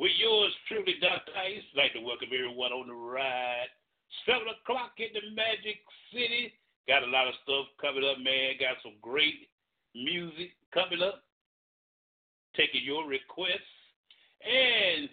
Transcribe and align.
With 0.00 0.16
yours 0.16 0.48
truly, 0.64 0.96
Dr. 0.96 1.36
Ice. 1.36 1.60
I'd 1.76 1.76
like 1.76 1.92
to 1.92 2.00
welcome 2.00 2.32
everyone 2.32 2.72
on 2.72 2.88
the 2.88 2.96
ride. 2.96 3.68
Seven 4.24 4.48
o'clock 4.48 4.96
in 4.96 5.12
the 5.12 5.28
Magic 5.36 5.76
City. 6.08 6.56
Got 6.88 7.04
a 7.04 7.12
lot 7.12 7.28
of 7.28 7.36
stuff 7.44 7.68
coming 7.76 8.08
up, 8.08 8.16
man. 8.16 8.56
Got 8.56 8.80
some 8.80 8.96
great 9.04 9.52
music 9.92 10.56
coming 10.72 11.04
up. 11.04 11.20
Taking 12.56 12.80
your 12.80 13.04
requests. 13.04 13.76
And 14.40 15.12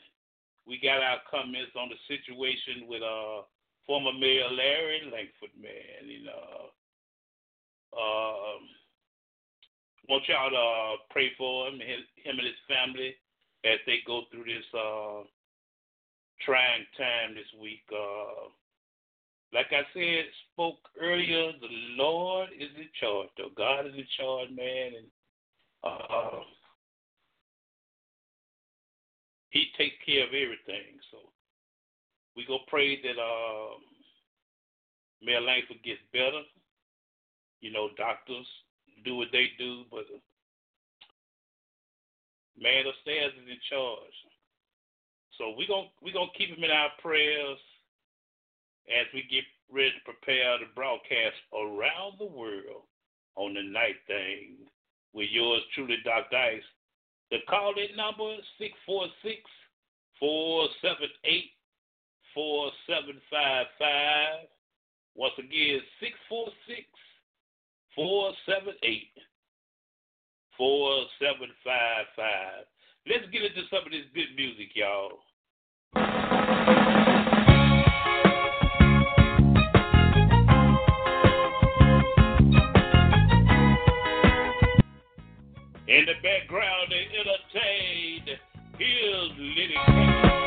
we 0.64 0.80
got 0.80 1.04
our 1.04 1.20
comments 1.28 1.76
on 1.76 1.92
the 1.92 2.00
situation 2.08 2.88
with 2.88 3.04
uh 3.04 3.44
former 3.84 4.16
Mayor 4.16 4.48
Larry 4.48 5.04
Langford, 5.12 5.52
man. 5.60 6.08
You 6.08 6.32
know. 6.32 6.72
Um 7.92 8.64
want 10.08 10.24
y'all 10.32 10.48
to 10.48 10.56
uh, 10.56 10.96
pray 11.12 11.28
for 11.38 11.68
him, 11.68 11.76
him 11.76 12.40
and 12.40 12.48
his 12.48 12.56
family 12.64 13.12
as 13.74 13.80
they 13.86 14.00
go 14.06 14.22
through 14.32 14.46
this 14.46 14.66
uh, 14.74 15.24
trying 16.46 16.86
time 16.98 17.36
this 17.36 17.52
week. 17.62 17.84
Uh, 17.92 18.50
like 19.54 19.68
I 19.72 19.84
said, 19.94 20.26
spoke 20.52 20.80
earlier, 21.02 21.52
the 21.60 21.72
Lord 21.96 22.50
is 22.58 22.70
in 22.76 22.90
charge. 23.00 23.30
Though 23.38 23.56
God 23.56 23.88
is 23.88 23.94
in 23.96 24.08
charge, 24.20 24.50
man, 24.50 24.92
and 24.98 25.08
uh, 25.84 26.44
He 29.50 29.68
takes 29.78 29.96
care 30.06 30.24
of 30.24 30.30
everything. 30.30 31.00
So 31.12 31.18
we 32.36 32.46
go 32.46 32.60
pray 32.68 33.02
that 33.02 33.18
uh, 33.20 33.80
Mayor 35.24 35.42
Langford 35.42 35.84
gets 35.84 36.02
better. 36.12 36.44
You 37.62 37.72
know, 37.72 37.90
doctors 37.98 38.46
do 39.04 39.16
what 39.16 39.30
they 39.32 39.48
do, 39.58 39.84
but 39.90 40.06
man 42.60 42.86
upstairs 42.88 43.34
is 43.38 43.48
in 43.48 43.62
charge. 43.70 44.18
So 45.38 45.54
we 45.58 45.68
gonna 45.68 45.90
we 46.02 46.12
gonna 46.12 46.34
keep 46.38 46.50
him 46.50 46.64
in 46.64 46.72
our 46.72 46.90
prayers 47.02 47.60
as 48.90 49.06
we 49.14 49.24
get 49.30 49.46
ready 49.72 49.92
to 49.92 50.04
prepare 50.06 50.58
to 50.58 50.66
broadcast 50.74 51.38
around 51.54 52.18
the 52.20 52.26
world 52.26 52.90
on 53.36 53.54
the 53.54 53.62
night 53.62 54.02
thing 54.08 54.58
with 55.14 55.30
yours 55.32 55.62
truly, 55.74 55.98
Dr. 56.04 56.36
Ice. 56.36 56.64
The 57.30 57.38
call 57.50 57.74
in 57.76 57.96
number 57.96 58.36
six 58.58 58.74
four 58.86 59.06
six 59.22 59.42
four 60.20 60.68
eight 61.26 61.52
four 62.34 62.72
seven. 62.88 63.22
Once 65.16 65.34
again, 65.38 65.80
six 66.00 66.14
four 66.30 66.48
six 70.58 70.64
four 70.64 71.06
seven 71.20 71.44
eight 71.44 71.48
four 71.48 71.48
seven 71.48 71.50
five 71.64 72.06
five. 72.16 72.66
Let's 73.08 73.32
get 73.32 73.44
into 73.44 73.62
some 73.70 73.86
of 73.86 73.92
this 73.92 74.06
good 74.14 74.36
music, 74.36 74.76
y'all. 74.76 75.20
In 85.88 86.06
the 86.06 86.14
background, 86.22 86.92
they 86.92 87.08
entertained. 87.18 88.40
Here's 88.78 89.32
King. 89.86 90.47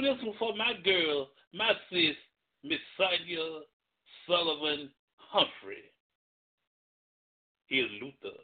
This 0.00 0.16
one 0.22 0.34
for 0.38 0.56
my 0.56 0.72
girl, 0.84 1.28
my 1.52 1.72
sis, 1.90 2.16
Miss 2.64 2.78
Sonia 2.96 3.60
Sullivan 4.26 4.90
Humphrey. 5.16 5.84
Here's 7.66 7.90
Luther. 8.00 8.36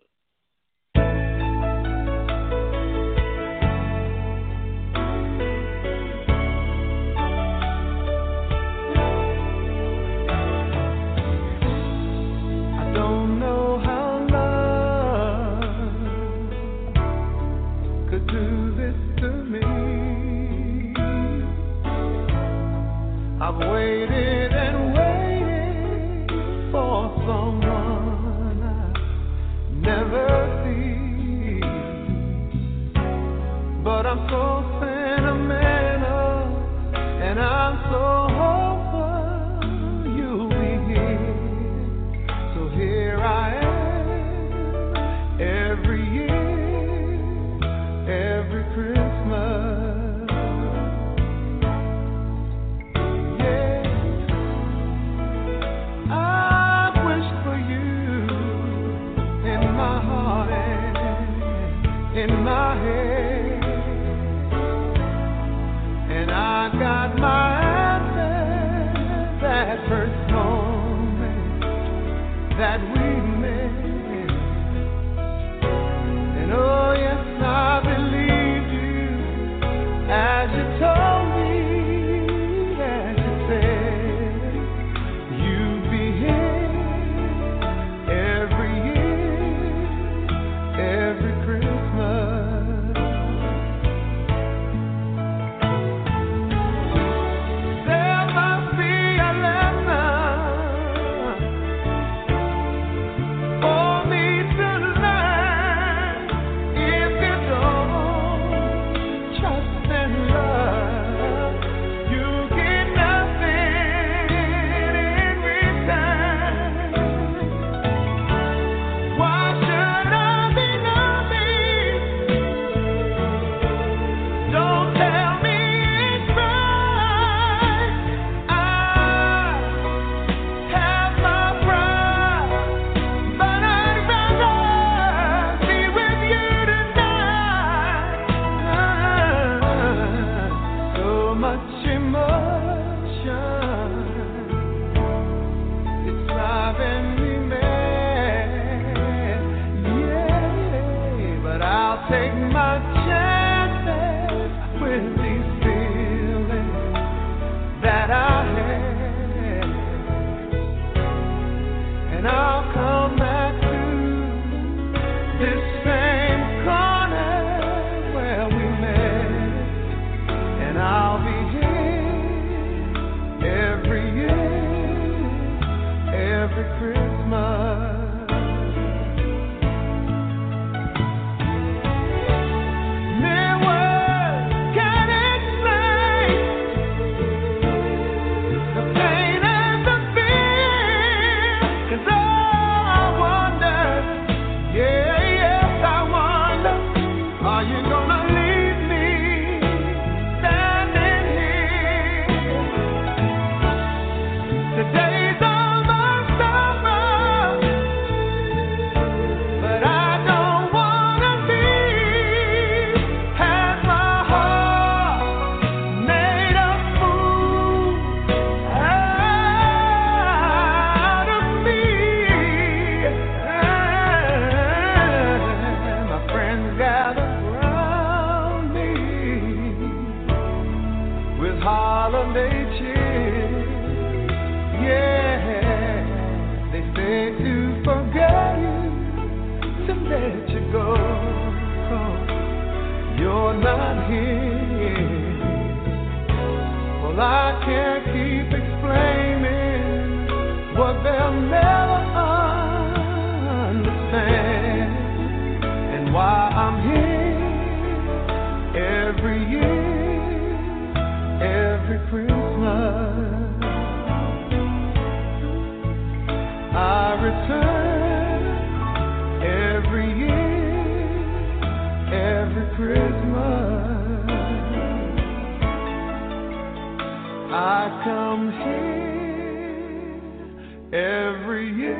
every 281.40 281.72
year, 281.72 281.98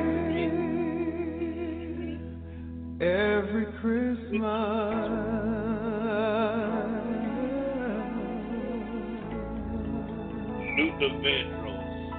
every 3.00 3.66
Christmas. 3.80 4.38
Luther 10.76 11.14
Vandross. 11.22 12.10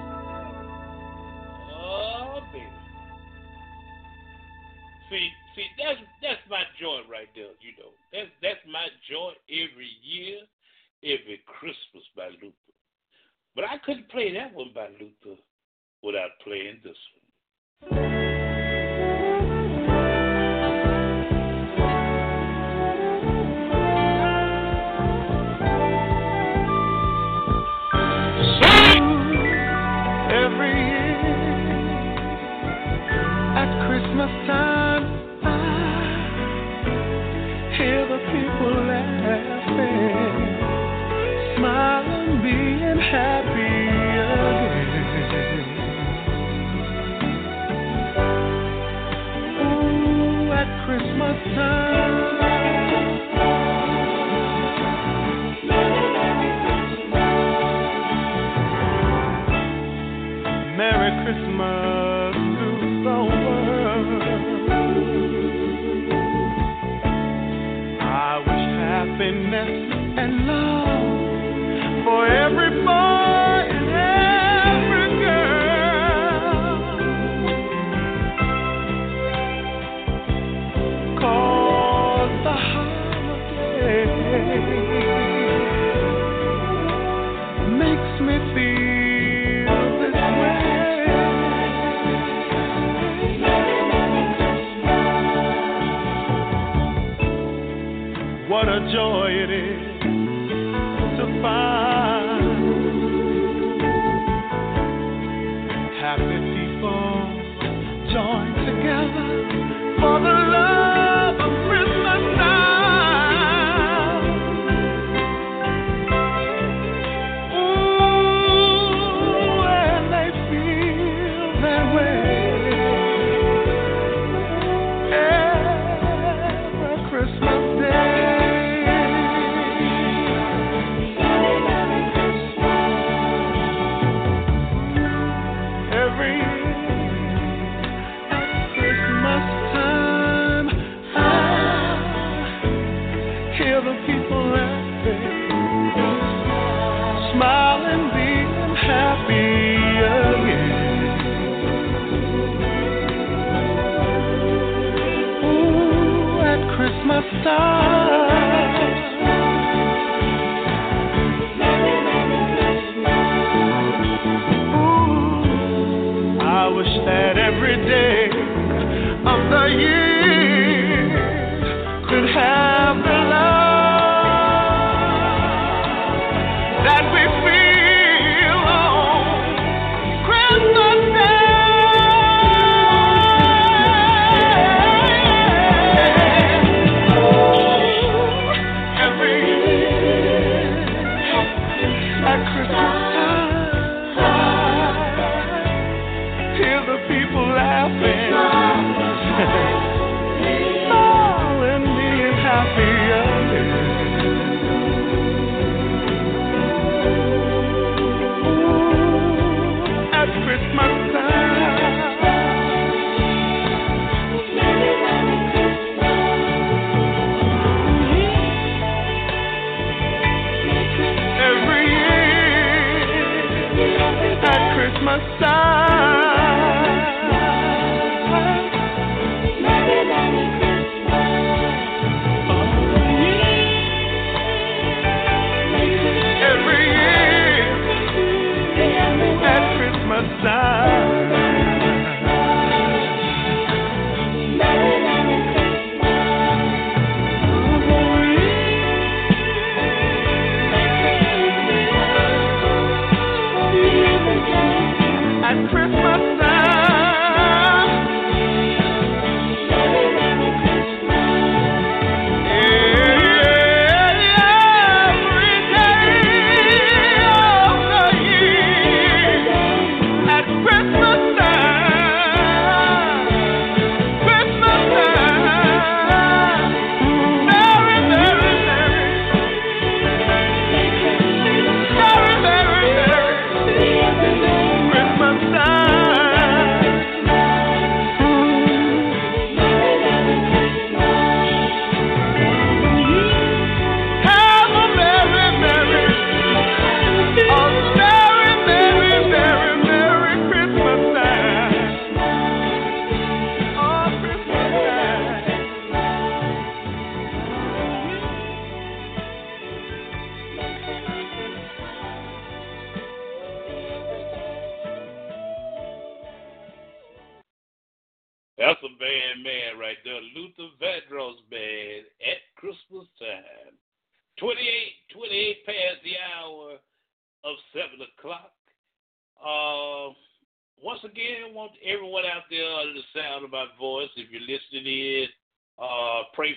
Oh, 1.72 2.40
baby. 2.52 2.64
See, 5.10 5.30
see, 5.56 5.66
that's 5.78 6.00
that's 6.22 6.40
my 6.50 6.62
joy 6.80 7.00
right 7.10 7.28
there. 7.34 7.44
You 7.44 7.72
know, 7.78 7.92
that's 8.12 8.30
that's 8.42 8.60
my 8.70 8.86
joy 9.10 9.32
every 9.50 9.90
year, 10.02 10.38
every 11.02 11.40
Christmas 11.46 12.04
by 12.16 12.28
Luther. 12.42 12.54
But 13.56 13.64
I 13.64 13.78
couldn't 13.84 14.08
play 14.10 14.32
that 14.34 14.54
one 14.54 14.70
by 14.74 14.88
Luther 15.00 15.40
without 16.02 16.30
playing 16.44 16.80
this 16.84 16.96
one. 17.90 18.29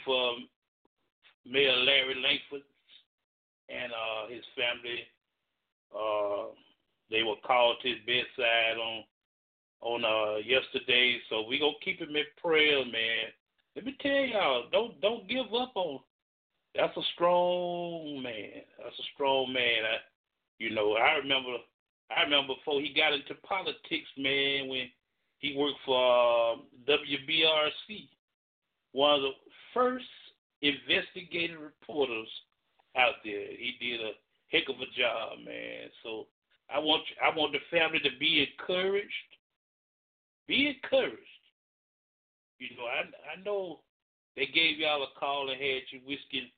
For 0.05 0.33
Mayor 1.45 1.75
Larry 1.75 2.15
Langford 2.15 2.65
and 3.69 3.91
uh, 3.91 4.29
his 4.29 4.43
family. 4.55 5.03
Uh, 5.93 6.53
they 7.11 7.23
were 7.23 7.39
called 7.45 7.77
to 7.81 7.89
his 7.89 7.99
bedside 8.05 8.77
on 8.77 9.03
on 9.81 10.05
uh, 10.05 10.37
yesterday, 10.37 11.19
so 11.29 11.43
we 11.47 11.59
gonna 11.59 11.73
keep 11.83 11.99
him 11.99 12.15
in 12.15 12.23
prayer, 12.41 12.85
man. 12.85 13.27
Let 13.75 13.85
me 13.85 13.95
tell 14.01 14.11
y'all, 14.11 14.63
don't 14.71 14.99
don't 15.01 15.27
give 15.27 15.53
up 15.53 15.73
on. 15.75 15.99
That's 16.75 16.95
a 16.97 17.01
strong 17.13 18.21
man. 18.23 18.63
That's 18.81 18.97
a 18.97 19.07
strong 19.13 19.53
man. 19.53 19.83
I, 19.83 19.97
you 20.57 20.73
know, 20.73 20.93
I 20.93 21.17
remember 21.17 21.57
I 22.15 22.23
remember 22.23 22.55
before 22.55 22.81
he 22.81 22.93
got 22.93 23.13
into 23.13 23.35
politics, 23.43 24.09
man, 24.17 24.69
when 24.69 24.87
he 25.39 25.55
worked 25.57 25.79
for 25.85 25.97
uh, 25.99 26.55
WBRC, 26.87 28.07
one 28.93 29.15
of 29.15 29.21
the 29.21 29.31
first 29.73 30.05
investigative 30.61 31.59
reporters 31.59 32.27
out 32.97 33.15
there. 33.23 33.47
He 33.51 33.75
did 33.79 33.99
a 34.01 34.11
heck 34.51 34.69
of 34.69 34.75
a 34.75 34.89
job, 34.99 35.39
man. 35.45 35.89
So 36.03 36.27
I 36.73 36.79
want 36.79 37.03
I 37.23 37.35
want 37.35 37.53
the 37.53 37.59
family 37.75 37.99
to 37.99 38.17
be 38.19 38.47
encouraged. 38.47 39.29
Be 40.47 40.67
encouraged. 40.75 41.17
You 42.59 42.69
know, 42.77 42.85
I 42.85 43.03
I 43.33 43.43
know 43.43 43.79
they 44.35 44.45
gave 44.47 44.79
y'all 44.79 45.03
a 45.03 45.19
call 45.19 45.49
and 45.49 45.59
had 45.59 45.83
you 45.91 45.99
whisking 46.07 46.49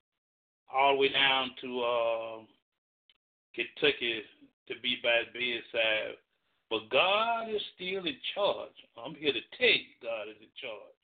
all 0.74 0.94
the 0.94 1.00
way 1.00 1.10
down 1.10 1.52
to 1.62 1.82
uh, 1.82 2.38
Kentucky 3.54 4.22
to 4.68 4.74
be 4.82 4.98
by 5.04 5.24
his 5.24 5.34
bedside. 5.34 6.18
But 6.70 6.90
God 6.90 7.50
is 7.50 7.62
still 7.76 8.06
in 8.06 8.18
charge. 8.34 8.74
I'm 8.98 9.14
here 9.16 9.34
to 9.34 9.44
tell 9.58 9.68
you 9.68 9.94
God 10.02 10.30
is 10.30 10.42
in 10.42 10.50
charge. 10.58 10.95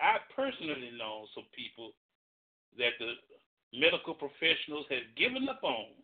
I 0.00 0.18
personally 0.34 0.92
know 0.98 1.26
some 1.34 1.46
people 1.54 1.92
that 2.78 2.92
the 2.98 3.16
medical 3.72 4.14
professionals 4.14 4.86
have 4.90 5.16
given 5.16 5.48
up 5.48 5.62
on 5.62 5.96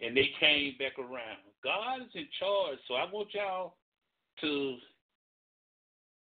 and 0.00 0.16
they 0.16 0.30
came 0.40 0.76
back 0.78 0.98
around. 0.98 1.44
God 1.62 2.02
is 2.02 2.12
in 2.14 2.26
charge, 2.38 2.78
so 2.88 2.94
I 2.94 3.04
want 3.10 3.28
y'all 3.34 3.74
to 4.40 4.76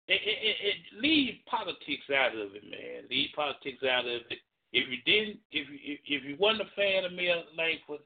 it, 0.09 0.21
it, 0.25 0.57
it, 0.65 0.77
leave 0.97 1.37
politics 1.45 2.09
out 2.09 2.33
of 2.33 2.57
it, 2.57 2.65
man. 2.65 3.05
Leave 3.11 3.29
politics 3.35 3.83
out 3.85 4.09
of 4.09 4.25
it. 4.33 4.41
If 4.73 4.89
you 4.89 4.97
didn't, 5.05 5.37
if 5.53 5.69
you 5.69 5.97
if 6.01 6.25
you 6.25 6.35
wasn't 6.39 6.65
a 6.65 6.73
fan 6.73 7.05
of 7.05 7.13
Mayor 7.13 7.45
Langford, 7.53 8.01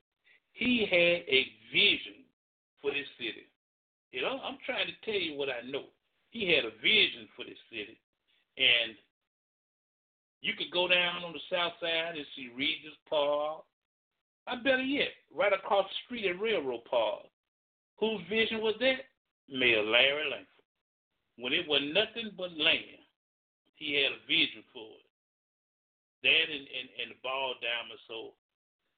he 0.52 0.84
had 0.84 1.24
a 1.32 1.48
vision 1.72 2.28
for 2.82 2.92
this 2.92 3.08
city. 3.16 3.48
You 4.12 4.22
know, 4.22 4.40
I'm 4.44 4.60
trying 4.68 4.88
to 4.88 4.98
tell 5.08 5.20
you 5.20 5.40
what 5.40 5.48
I 5.48 5.64
know. 5.64 5.88
He 6.32 6.52
had 6.52 6.68
a 6.68 6.76
vision 6.84 7.32
for 7.36 7.48
this 7.48 7.60
city, 7.72 7.96
and 8.58 8.96
you 10.42 10.54
could 10.58 10.72
go 10.72 10.88
down 10.88 11.24
on 11.24 11.32
the 11.32 11.40
south 11.50 11.74
side 11.80 12.16
and 12.16 12.26
see 12.36 12.52
Regis 12.56 12.98
Park. 13.10 13.64
I 14.46 14.56
better 14.58 14.84
yet, 14.84 15.16
right 15.34 15.54
across 15.54 15.88
the 15.88 16.00
street 16.06 16.30
at 16.30 16.40
Railroad 16.40 16.84
Park. 16.84 17.32
Whose 18.00 18.20
vision 18.30 18.60
was 18.60 18.76
that? 18.80 19.08
Mayor 19.48 19.84
Larry 19.84 20.28
Langford. 20.30 20.68
When 21.40 21.54
it 21.54 21.68
was 21.68 21.82
nothing 21.96 22.36
but 22.38 22.52
land, 22.60 23.00
he 23.76 23.96
had 23.96 24.12
a 24.12 24.22
vision 24.28 24.68
for 24.76 24.84
it. 25.00 25.08
That 26.28 26.48
and, 26.52 26.68
and, 26.68 26.88
and 27.00 27.10
the 27.16 27.20
ball 27.24 27.56
diamond. 27.64 28.00
So, 28.08 28.36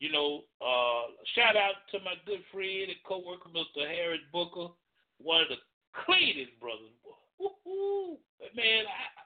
you 0.02 0.12
know, 0.12 0.42
uh, 0.62 1.14
shout 1.38 1.56
out 1.56 1.86
to 1.94 2.02
my 2.02 2.18
good 2.26 2.42
friend 2.52 2.90
and 2.90 3.02
co-worker, 3.06 3.50
Mr. 3.54 3.86
Harris 3.86 4.26
Booker, 4.34 4.74
one 5.22 5.42
of 5.42 5.50
the 5.50 5.62
cleanest 6.06 6.58
brothers. 6.60 6.94
Woo-hoo. 7.38 8.18
Man, 8.54 8.84
I, 8.90 9.25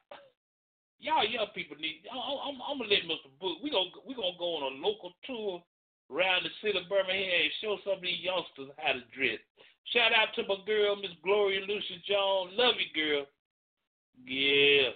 y'all 0.99 1.25
young 1.25 1.47
people 1.55 1.79
need. 1.79 2.03
I'm, 2.11 2.19
I'm, 2.19 2.57
I'm 2.59 2.77
gonna 2.77 2.91
let 2.91 3.07
Mr. 3.07 3.31
Book. 3.39 3.63
We 3.63 3.71
gonna 3.71 3.89
we 4.05 4.13
gonna 4.13 4.37
go 4.37 4.59
on 4.59 4.75
a 4.75 4.79
local 4.83 5.11
tour 5.25 5.63
around 6.11 6.43
the 6.43 6.53
city 6.59 6.77
of 6.77 6.89
Birmingham 6.91 7.49
and 7.49 7.59
show 7.63 7.79
some 7.83 7.99
of 7.99 8.05
these 8.05 8.21
youngsters 8.21 8.69
how 8.77 8.93
to 8.93 9.03
dress. 9.15 9.39
Shout 9.95 10.13
out 10.13 10.35
to 10.35 10.45
my 10.45 10.59
girl, 10.67 10.95
Miss 10.95 11.15
Gloria 11.23 11.61
Lucia 11.65 11.97
Jones. 12.05 12.53
Love 12.53 12.77
you, 12.77 12.91
girl. 12.93 13.25
Yeah. 14.21 14.93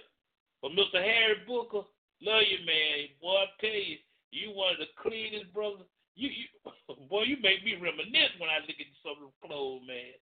But 0.62 0.76
Mr. 0.76 1.02
Harry 1.02 1.42
Booker, 1.46 1.82
love 2.22 2.44
you, 2.46 2.60
man. 2.62 3.10
Boy, 3.20 3.42
I 3.42 3.46
tell 3.58 3.74
you, 3.74 3.98
you 4.30 4.54
one 4.54 4.78
of 4.78 4.80
the 4.80 4.90
cleanest 5.00 5.52
brothers. 5.52 5.88
You, 6.14 6.30
you, 6.30 6.46
boy, 7.10 7.26
you 7.26 7.36
make 7.42 7.64
me 7.64 7.74
reminisce 7.74 8.38
when 8.38 8.50
I 8.50 8.62
look 8.62 8.78
at 8.78 9.02
some 9.02 9.18
of 9.18 9.30
the 9.34 9.34
clothes, 9.42 9.82
man. 9.86 10.14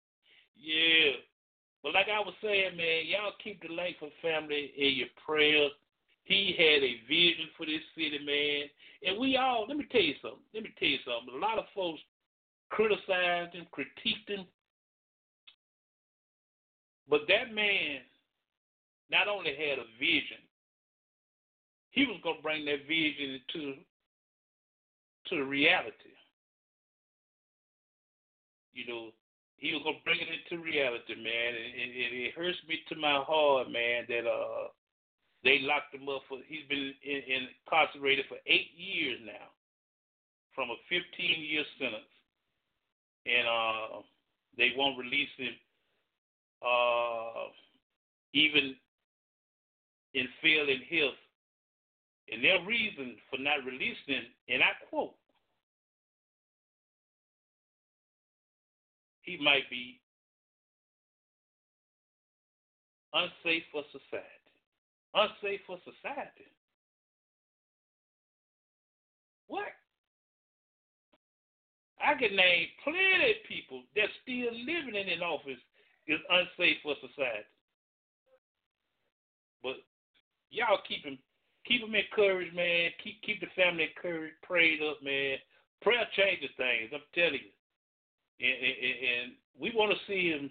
Yeah. 0.57 1.21
But 1.83 1.95
like 1.95 2.07
I 2.07 2.21
was 2.21 2.35
saying, 2.43 2.77
man, 2.77 3.07
y'all 3.07 3.33
keep 3.43 3.61
the 3.61 3.75
Langford 3.75 4.13
family 4.23 4.73
in 4.77 4.95
your 4.95 5.13
prayers. 5.25 5.73
He 6.25 6.55
had 6.57 6.83
a 6.83 7.01
vision 7.09 7.49
for 7.57 7.67
this 7.67 7.83
city, 7.97 8.21
man. 8.25 8.71
And 9.05 9.19
we 9.19 9.37
all, 9.37 9.67
let 9.67 9.77
me 9.77 9.87
tell 9.91 10.01
you 10.01 10.15
something. 10.23 10.47
Let 10.55 10.63
me 10.63 10.71
tell 10.79 10.89
you 10.89 10.99
something. 11.05 11.35
A 11.35 11.45
lot 11.45 11.59
of 11.59 11.65
folks 11.75 12.01
criticized 12.71 13.55
him, 13.55 13.67
critiqued 13.75 14.29
him, 14.29 14.47
but 17.09 17.23
that 17.29 17.53
man 17.53 18.01
not 19.11 19.29
only 19.29 19.51
had 19.51 19.79
a 19.79 19.85
vision, 19.99 20.41
he 21.91 22.07
was 22.07 22.17
going 22.23 22.37
to 22.37 22.43
bring 22.43 22.65
that 22.65 22.87
vision 22.89 23.41
to 23.53 23.75
to 25.29 25.45
reality. 25.45 25.93
You 28.73 28.87
know, 28.87 29.09
he 29.63 29.71
was 29.71 29.87
to 29.87 29.95
bring 30.03 30.19
it 30.19 30.27
into 30.27 30.59
reality, 30.59 31.15
man. 31.15 31.55
And, 31.55 31.71
and, 31.79 31.91
and 31.95 32.13
it 32.27 32.35
hurts 32.35 32.59
me 32.67 32.83
to 32.91 32.97
my 32.99 33.23
heart, 33.23 33.71
man, 33.71 34.11
that 34.11 34.27
uh 34.27 34.75
they 35.47 35.63
locked 35.63 35.95
him 35.95 36.11
up 36.11 36.23
for. 36.29 36.39
He's 36.51 36.67
been 36.69 36.91
in, 37.03 37.21
in, 37.31 37.43
incarcerated 37.63 38.27
for 38.27 38.43
eight 38.47 38.75
years 38.75 39.23
now, 39.23 39.55
from 40.55 40.71
a 40.71 40.79
15 40.91 40.99
year 41.47 41.63
sentence, 41.79 42.11
and 43.27 43.47
uh 43.47 44.03
they 44.59 44.75
won't 44.77 44.99
release 44.99 45.31
him 45.39 45.55
uh, 46.63 47.51
even 48.35 48.75
in 50.15 50.29
failing 50.43 50.83
health. 50.91 51.19
And 52.31 52.43
their 52.43 52.65
reason 52.65 53.17
for 53.31 53.39
not 53.39 53.65
releasing, 53.65 54.15
him, 54.15 54.25
and 54.49 54.63
I 54.63 54.71
quote, 54.89 55.15
he 59.23 59.39
might 59.43 59.69
be 59.71 60.01
unsafe 63.15 63.65
for 63.73 63.83
society. 63.93 64.51
Unsafe 65.15 65.61
for 65.67 65.79
society. 65.85 66.49
What? 69.49 69.69
I 72.03 72.15
can 72.15 72.35
name 72.35 72.67
plenty 72.83 73.31
of 73.31 73.47
people 73.47 73.83
that's 73.95 74.13
still 74.23 74.51
living 74.51 74.99
in 74.99 75.09
an 75.09 75.23
office 75.23 75.61
is 76.09 76.19
unsafe 76.31 76.83
for 76.83 76.95
society. 76.99 77.47
But 79.63 79.79
y'all 80.51 80.83
keep 80.89 81.05
him 81.05 81.19
keep 81.67 81.83
him 81.83 81.95
encouraged, 81.95 82.57
man. 82.57 82.91
Keep 83.05 83.23
keep 83.23 83.41
the 83.41 83.53
family 83.55 83.87
encouraged, 83.95 84.35
prayed 84.43 84.83
up, 84.83 84.99
man. 85.03 85.39
Prayer 85.81 86.09
changes 86.17 86.51
things. 86.57 86.91
I'm 86.91 87.07
telling 87.15 87.45
you, 87.47 87.55
and, 88.43 88.95
and, 89.15 89.33
we 89.61 89.71
want 89.77 89.93
to 89.93 89.99
see 90.09 90.33
him 90.33 90.51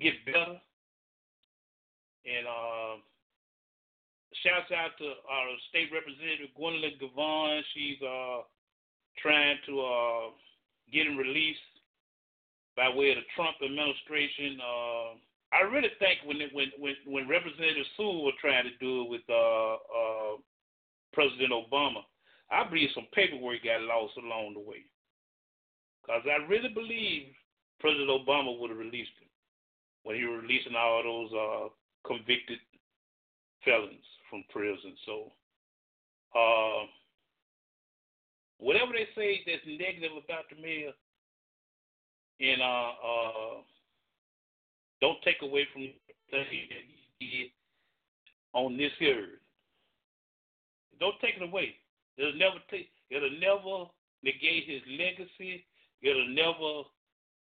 get 0.00 0.18
better. 0.26 0.58
And 2.26 2.44
uh, 2.46 2.98
shouts 4.42 4.70
out 4.74 4.98
to 4.98 5.06
our 5.30 5.48
state 5.70 5.88
representative 5.94 6.50
Juandalynn 6.58 6.98
Givan. 6.98 7.62
She's 7.72 8.02
uh, 8.02 8.42
trying 9.22 9.56
to 9.66 9.74
uh, 9.80 10.26
get 10.92 11.06
him 11.06 11.16
released 11.16 11.72
by 12.76 12.88
way 12.88 13.10
of 13.10 13.22
the 13.22 13.28
Trump 13.36 13.56
administration. 13.62 14.58
Uh, 14.58 15.08
I 15.52 15.60
really 15.68 15.92
think 15.98 16.24
when 16.24 16.40
when 16.52 16.68
when 16.78 16.94
when 17.06 17.28
Representative 17.28 17.86
Sewell 17.96 18.24
was 18.24 18.34
trying 18.40 18.64
to 18.64 18.74
do 18.80 19.04
it 19.04 19.10
with 19.10 19.26
uh, 19.28 19.74
uh, 19.76 20.34
President 21.12 21.52
Obama, 21.52 22.02
I 22.50 22.64
believe 22.68 22.88
some 22.94 23.06
paperwork 23.12 23.62
got 23.64 23.82
lost 23.82 24.16
along 24.16 24.54
the 24.54 24.64
way. 24.64 24.88
Because 26.02 26.22
I 26.26 26.44
really 26.50 26.68
believe 26.68 27.28
President 27.80 28.10
Obama 28.10 28.58
would 28.58 28.70
have 28.70 28.78
released 28.78 29.14
him 29.20 29.30
when 30.02 30.16
he 30.16 30.24
was 30.24 30.42
releasing 30.42 30.74
all 30.74 31.02
those 31.02 31.30
uh, 31.32 31.68
convicted 32.06 32.58
felons 33.64 34.06
from 34.28 34.44
prison. 34.50 34.94
So, 35.06 35.32
uh, 36.34 36.86
whatever 38.58 38.92
they 38.92 39.06
say 39.14 39.42
that's 39.46 39.62
negative 39.66 40.12
about 40.12 40.44
the 40.50 40.60
mayor, 40.60 40.92
and 42.40 42.60
uh, 42.60 42.90
uh, 42.98 43.62
don't 45.00 45.22
take 45.22 45.42
away 45.42 45.66
from 45.72 45.82
things 45.82 45.94
that 46.32 46.46
he 46.50 46.66
did 47.20 47.50
on 48.52 48.76
this 48.76 48.92
earth. 49.02 49.38
Don't 50.98 51.18
take 51.20 51.36
it 51.36 51.42
away. 51.42 51.74
It'll 52.16 52.34
never 52.34 52.56
take. 52.70 52.90
It'll 53.10 53.38
never 53.38 53.90
negate 54.22 54.68
his 54.68 54.82
legacy. 54.98 55.64
It'll 56.02 56.28
never. 56.28 56.82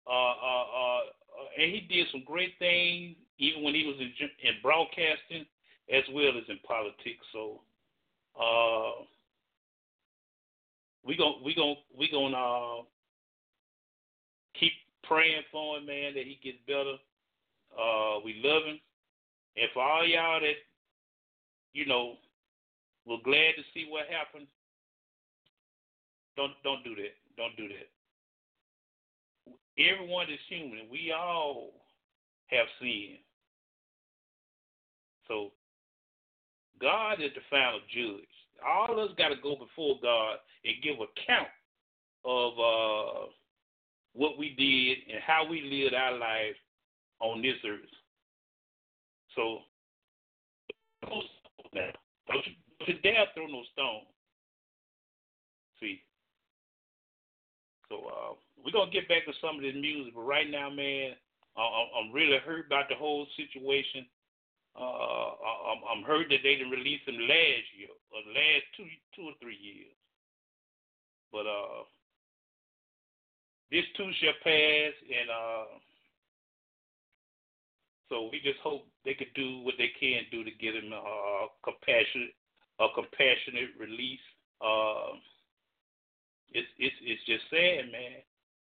Uh, 0.05 0.11
uh, 0.11 0.65
uh, 0.75 0.99
uh, 0.99 1.61
and 1.61 1.71
he 1.71 1.87
did 1.89 2.07
some 2.11 2.23
great 2.25 2.53
things, 2.59 3.15
even 3.39 3.63
when 3.63 3.73
he 3.73 3.85
was 3.85 3.95
in, 3.99 4.11
in 4.47 4.55
broadcasting 4.61 5.45
as 5.91 6.03
well 6.13 6.37
as 6.37 6.43
in 6.49 6.59
politics. 6.67 7.25
So, 7.31 7.61
uh, 8.39 9.03
we 11.05 11.17
gon' 11.17 11.41
we 11.43 11.55
gon' 11.55 11.75
we 11.97 12.09
gonna 12.11 12.37
uh, 12.37 12.81
keep 14.59 14.71
praying 15.03 15.43
for 15.51 15.77
him, 15.77 15.85
man, 15.85 16.13
that 16.13 16.23
he 16.23 16.39
gets 16.43 16.57
better. 16.67 16.95
Uh, 17.77 18.19
we 18.23 18.41
love 18.43 18.63
him, 18.63 18.79
and 19.57 19.69
for 19.73 19.83
all 19.83 20.05
y'all 20.05 20.39
that 20.39 20.55
you 21.73 21.85
know 21.85 22.15
we're 23.05 23.23
glad 23.23 23.53
to 23.57 23.63
see 23.73 23.87
what 23.89 24.05
happened. 24.09 24.47
Don't 26.37 26.53
don't 26.63 26.83
do 26.83 26.95
that. 26.95 27.15
Don't 27.37 27.55
do 27.57 27.67
that. 27.67 27.92
Everyone 29.77 30.27
is 30.29 30.39
human. 30.49 30.87
We 30.91 31.11
all 31.11 31.71
have 32.47 32.67
sin. 32.79 33.17
So 35.27 35.51
God 36.79 37.13
is 37.21 37.31
the 37.33 37.41
final 37.49 37.79
judge. 37.93 38.27
All 38.65 38.91
of 38.91 39.09
us 39.09 39.15
got 39.17 39.29
to 39.29 39.35
go 39.41 39.55
before 39.55 39.95
God 40.01 40.37
and 40.63 40.83
give 40.83 40.95
account 40.95 41.49
of 42.25 42.53
uh, 42.53 43.27
what 44.13 44.37
we 44.37 44.49
did 44.49 45.13
and 45.13 45.23
how 45.25 45.45
we 45.49 45.61
lived 45.61 45.95
our 45.95 46.17
life 46.17 46.55
on 47.19 47.41
this 47.41 47.55
earth. 47.65 47.79
So 49.35 49.59
don't 52.29 52.45
you, 52.87 52.93
dare 53.01 53.25
throw 53.33 53.47
no 53.47 53.63
stone. 53.73 54.01
See. 55.79 56.01
So 57.89 57.95
uh, 57.95 58.33
we're 58.63 58.71
gonna 58.71 58.91
get 58.91 59.07
back 59.11 59.25
to 59.25 59.33
some 59.41 59.57
of 59.57 59.61
this 59.61 59.75
music, 59.75 60.15
but 60.15 60.23
right 60.23 60.49
now, 60.49 60.69
man, 60.69 61.13
I'm 61.55 62.11
really 62.11 62.37
hurt 62.39 62.65
about 62.65 62.89
the 62.89 62.95
whole 62.95 63.27
situation. 63.37 64.07
Uh, 64.73 65.29
I'm, 65.69 65.81
I'm 65.85 66.03
hurt 66.03 66.29
that 66.29 66.41
they 66.41 66.55
didn't 66.55 66.71
release 66.71 67.01
him 67.05 67.19
last 67.19 67.67
year, 67.77 67.93
or 68.09 68.25
last 68.33 68.65
two, 68.75 68.89
two 69.15 69.29
or 69.29 69.37
three 69.39 69.59
years. 69.59 69.93
But 71.31 71.45
uh, 71.45 71.85
this 73.69 73.85
too 73.95 74.09
shall 74.17 74.37
pass, 74.43 74.93
and 75.05 75.29
uh, 75.29 75.65
so 78.09 78.29
we 78.31 78.41
just 78.41 78.59
hope 78.63 78.87
they 79.05 79.13
could 79.13 79.33
do 79.35 79.59
what 79.61 79.75
they 79.77 79.91
can 79.99 80.23
do 80.31 80.43
to 80.43 80.51
get 80.57 80.73
him 80.73 80.93
a 80.93 81.47
compassionate, 81.63 82.33
a 82.79 82.87
compassionate 82.95 83.77
release. 83.77 84.25
Uh, 84.61 85.17
it's 86.53 86.69
it's 86.77 86.95
it's 87.01 87.25
just 87.25 87.43
sad, 87.49 87.91
man. 87.91 88.21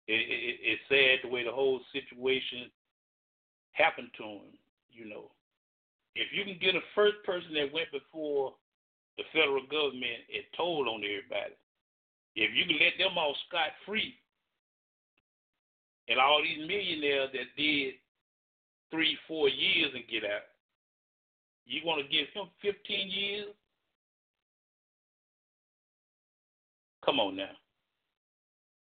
It, 0.08 0.20
it, 0.20 0.56
it's 0.62 0.82
sad 0.90 1.24
the 1.24 1.34
way 1.34 1.44
the 1.44 1.52
whole 1.52 1.80
situation 1.94 2.70
happened 3.72 4.10
to 4.18 4.24
him. 4.24 4.52
You 4.92 5.10
know, 5.10 5.32
if 6.16 6.28
you 6.34 6.44
can 6.44 6.60
get 6.62 6.76
a 6.76 6.84
first 6.94 7.18
person 7.26 7.54
that 7.56 7.74
went 7.74 7.92
before 7.92 8.54
the 9.18 9.24
federal 9.32 9.66
government 9.68 10.28
and 10.34 10.44
told 10.58 10.88
on 10.88 11.02
everybody, 11.02 11.56
if 12.36 12.50
you 12.54 12.66
can 12.66 12.78
let 12.82 12.98
them 12.98 13.18
off 13.18 13.38
scot 13.48 13.72
free, 13.86 14.16
and 16.10 16.20
all 16.20 16.42
these 16.44 16.68
millionaires 16.68 17.30
that 17.32 17.56
did 17.56 17.94
three, 18.92 19.18
four 19.28 19.48
years 19.50 19.92
and 19.96 20.04
get 20.12 20.24
out, 20.30 20.44
you 21.66 21.82
want 21.86 22.02
to 22.02 22.12
give 22.12 22.28
him 22.34 22.48
15 22.62 23.10
years? 23.10 23.48
Come 27.06 27.20
on 27.20 27.36
now. 27.36 27.50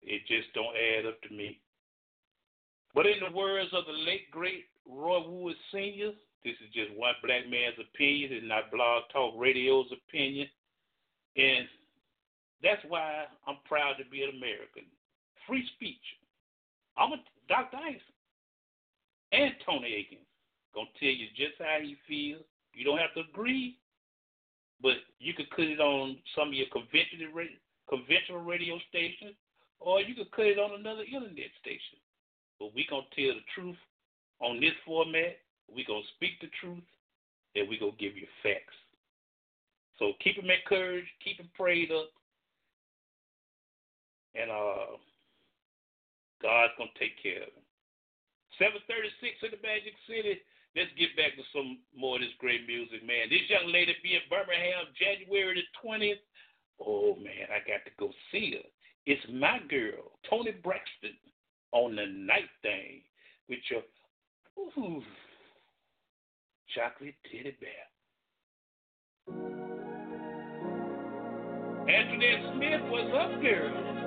It 0.03 0.21
just 0.27 0.53
don't 0.53 0.75
add 0.75 1.05
up 1.05 1.21
to 1.23 1.33
me. 1.33 1.59
But 2.93 3.05
in 3.05 3.19
the 3.19 3.35
words 3.35 3.69
of 3.73 3.85
the 3.85 3.93
late 4.05 4.29
great 4.31 4.65
Roy 4.87 5.21
Wood 5.27 5.55
Sr., 5.71 6.11
this 6.43 6.57
is 6.59 6.73
just 6.73 6.97
one 6.97 7.13
black 7.23 7.47
man's 7.49 7.77
opinion, 7.79 8.33
it's 8.33 8.45
not 8.47 8.71
Blog 8.71 9.03
Talk 9.13 9.35
Radio's 9.37 9.91
opinion. 9.91 10.47
And 11.37 11.67
that's 12.63 12.81
why 12.89 13.25
I'm 13.47 13.57
proud 13.65 13.93
to 13.99 14.09
be 14.09 14.23
an 14.23 14.35
American. 14.35 14.89
Free 15.47 15.65
speech. 15.75 16.03
I'm 16.97 17.13
a 17.13 17.17
Dr. 17.47 17.77
Ice 17.77 18.01
and 19.31 19.53
Tony 19.65 19.93
Akins 19.93 20.27
gonna 20.73 20.87
tell 20.99 21.09
you 21.09 21.27
just 21.35 21.59
how 21.59 21.77
he 21.81 21.97
feels. 22.07 22.43
You 22.73 22.85
don't 22.85 22.99
have 22.99 23.13
to 23.15 23.21
agree, 23.29 23.77
but 24.81 24.95
you 25.19 25.33
could 25.33 25.49
put 25.51 25.67
it 25.67 25.79
on 25.79 26.17
some 26.35 26.49
of 26.49 26.53
your 26.53 26.67
conventional 26.71 28.41
radio 28.41 28.79
stations, 28.89 29.35
or 29.81 29.99
you 29.99 30.13
could 30.13 30.31
cut 30.31 30.45
it 30.45 30.61
on 30.61 30.79
another 30.79 31.03
internet 31.03 31.49
station. 31.59 31.97
But 32.61 32.73
we 32.77 32.85
gonna 32.85 33.09
tell 33.17 33.33
the 33.33 33.45
truth 33.57 33.81
on 34.39 34.61
this 34.61 34.77
format. 34.85 35.41
We 35.65 35.83
gonna 35.83 36.05
speak 36.15 36.37
the 36.39 36.53
truth, 36.61 36.85
and 37.57 37.67
we 37.67 37.81
gonna 37.81 37.97
give 37.97 38.15
you 38.15 38.29
facts. 38.45 38.77
So 39.97 40.13
keep 40.21 40.37
him 40.37 40.49
encouraged, 40.49 41.09
keep 41.25 41.41
him 41.41 41.49
prayed 41.57 41.89
up, 41.91 42.13
and 44.37 44.53
uh, 44.53 44.97
God's 46.41 46.77
gonna 46.77 46.93
take 47.01 47.17
care 47.17 47.41
of 47.41 47.53
him. 47.57 47.65
736 48.61 49.41
in 49.41 49.51
the 49.57 49.61
Magic 49.65 49.97
City. 50.05 50.37
Let's 50.77 50.93
get 50.95 51.17
back 51.19 51.35
to 51.35 51.43
some 51.51 51.83
more 51.91 52.15
of 52.15 52.23
this 52.23 52.31
great 52.39 52.63
music, 52.63 53.03
man. 53.03 53.27
This 53.27 53.43
young 53.49 53.67
lady 53.73 53.97
be 53.99 54.15
in 54.15 54.23
Birmingham 54.31 54.87
January 54.95 55.59
the 55.59 55.67
20th. 55.83 56.23
Oh, 56.79 57.19
man, 57.19 57.51
I 57.51 57.59
got 57.67 57.83
to 57.83 57.91
go 57.99 58.13
see 58.31 58.55
her. 58.55 58.67
It's 59.11 59.27
my 59.29 59.59
girl, 59.69 60.15
Toni 60.29 60.51
Braxton, 60.63 61.17
on 61.73 61.97
the 61.97 62.05
night 62.05 62.47
thing 62.61 63.01
with 63.49 63.59
your 63.69 63.81
ooh, 64.57 65.01
chocolate 66.73 67.15
teddy 67.29 67.57
bear. 67.59 67.87
Antoinette 71.93 72.53
Smith 72.55 72.83
was 72.89 73.11
up, 73.19 73.41
girl. 73.41 74.00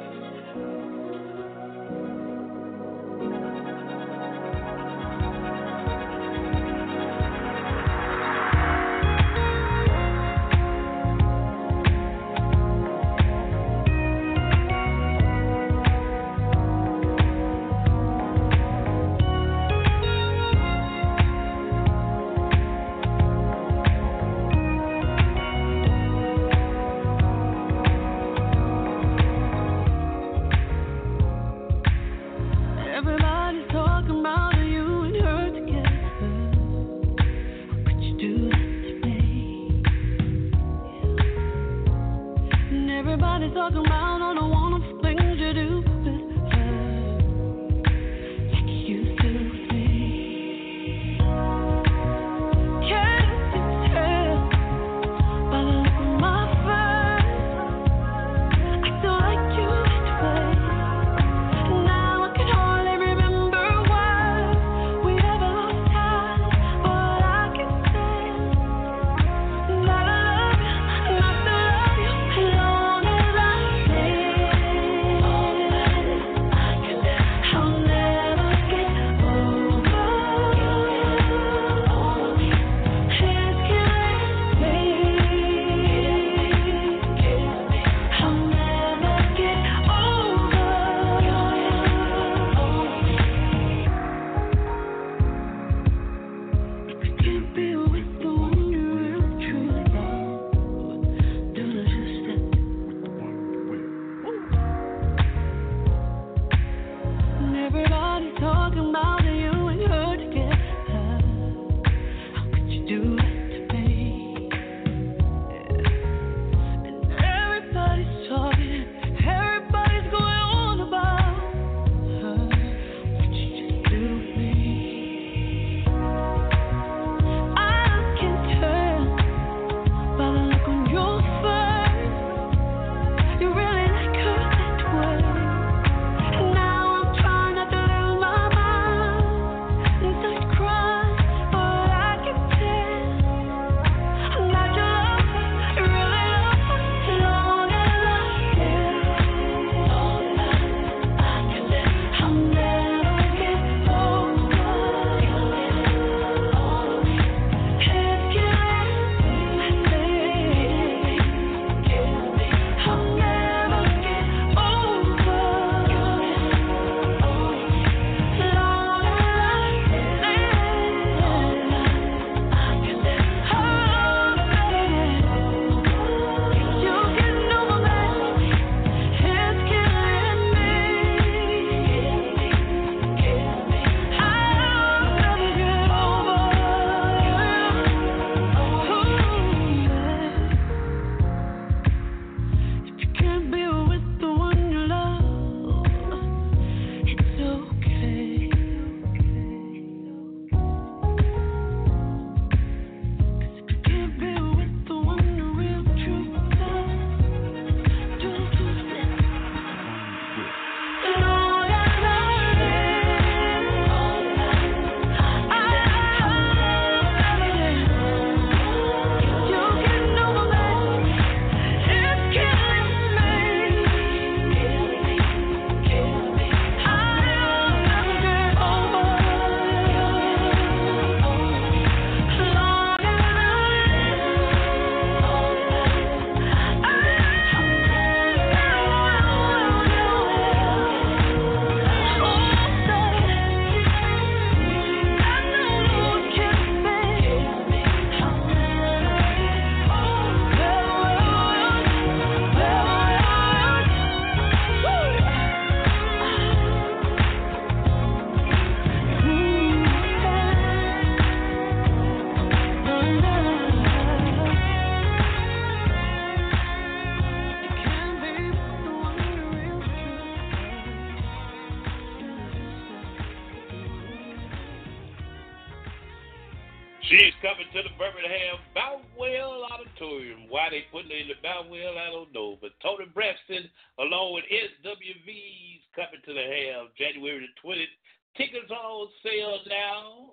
She's 277.09 277.37
coming 277.43 277.69
to 277.77 277.83
the 277.85 277.93
Birmingham 278.01 278.57
Boutwell 278.73 279.69
Auditorium. 279.69 280.49
Why 280.49 280.71
they 280.71 280.89
putting 280.91 281.11
her 281.11 281.21
in 281.21 281.29
the 281.29 281.37
Boutwell, 281.43 282.01
I 282.01 282.09
don't 282.09 282.33
know. 282.33 282.57
But 282.61 282.73
Toni 282.81 283.05
Braxton, 283.13 283.69
along 283.99 284.33
with 284.33 284.45
SWV's, 284.49 285.85
coming 285.93 286.25
to 286.25 286.33
the 286.33 286.41
Ham 286.41 286.89
January 286.97 287.45
the 287.45 287.53
20th. 287.61 287.93
Tickets 288.37 288.71
on 288.71 289.09
sale 289.23 289.59
now 289.69 290.33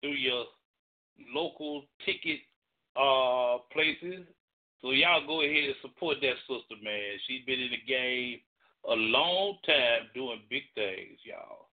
through 0.00 0.20
your 0.20 0.44
local 1.34 1.84
ticket 2.04 2.40
uh 2.94 3.64
places. 3.72 4.28
So 4.82 4.90
y'all 4.90 5.26
go 5.26 5.40
ahead 5.40 5.64
and 5.64 5.80
support 5.80 6.18
that 6.20 6.36
sister, 6.46 6.76
man. 6.84 7.16
She's 7.26 7.44
been 7.46 7.58
in 7.58 7.70
the 7.70 7.82
game 7.88 8.40
a 8.88 8.94
long 8.94 9.56
time 9.66 10.12
doing 10.14 10.40
big 10.50 10.62
things, 10.74 11.18
y'all. 11.24 11.68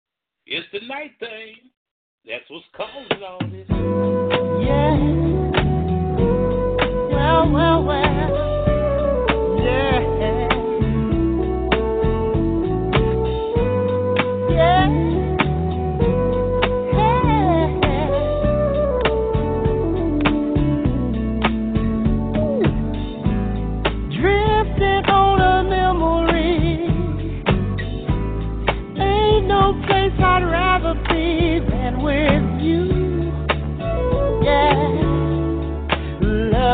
It's 0.45 0.67
the 0.73 0.87
night 0.87 1.13
thing. 1.21 1.71
That's 2.27 2.45
what's 2.51 2.67
causing 2.77 3.23
all 3.23 3.39
this. 3.51 3.78
Yeah. 4.61 4.97
Well, 7.11 7.51
well, 7.53 7.83
well. 7.85 8.18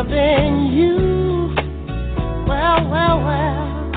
Loving 0.09 0.73
you. 0.73 1.55
Well, 2.47 2.89
well, 2.91 3.19
well. 3.25 3.91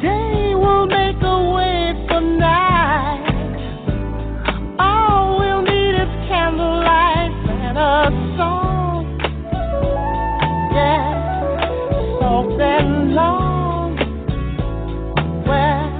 Day 0.00 0.54
will 0.54 0.86
make 0.86 1.16
a 1.22 1.50
way 1.50 2.06
for 2.08 2.20
night. 2.20 3.78
All 4.78 5.38
we'll 5.38 5.62
need 5.62 5.94
is 5.94 6.28
candlelight 6.28 7.32
and 7.48 7.78
a 7.78 8.10
song. 8.36 9.18
Yeah, 10.72 12.20
soft 12.20 12.60
and 12.60 13.14
long. 13.14 13.96
Well, 15.46 15.90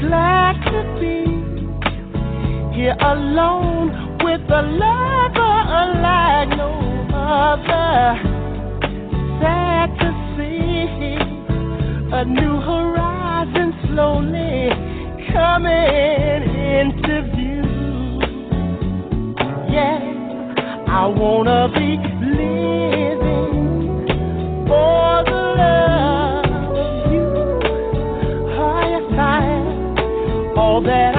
glad 0.00 0.54
to 0.70 0.80
be 1.00 1.16
here 2.74 2.96
alone 3.00 3.65
with 4.26 4.50
a 4.50 4.62
lover 4.82 5.56
unlike 5.82 6.50
no 6.58 6.72
other. 7.14 8.18
Sad 9.40 9.88
to 10.00 10.08
see 10.34 11.14
a 12.12 12.24
new 12.24 12.56
horizon 12.70 13.68
slowly 13.86 14.70
coming 15.32 16.42
into 16.80 17.14
view. 17.36 17.70
Yeah, 19.76 20.00
I 20.88 21.06
wanna 21.06 21.68
be 21.78 21.90
living 22.40 23.68
for 24.66 25.22
the 25.30 25.42
love 25.62 26.50
of 26.82 27.12
you. 27.12 27.28
Oh, 28.58 28.80
yes. 28.90 29.06
All 30.58 30.80
that 30.82 31.15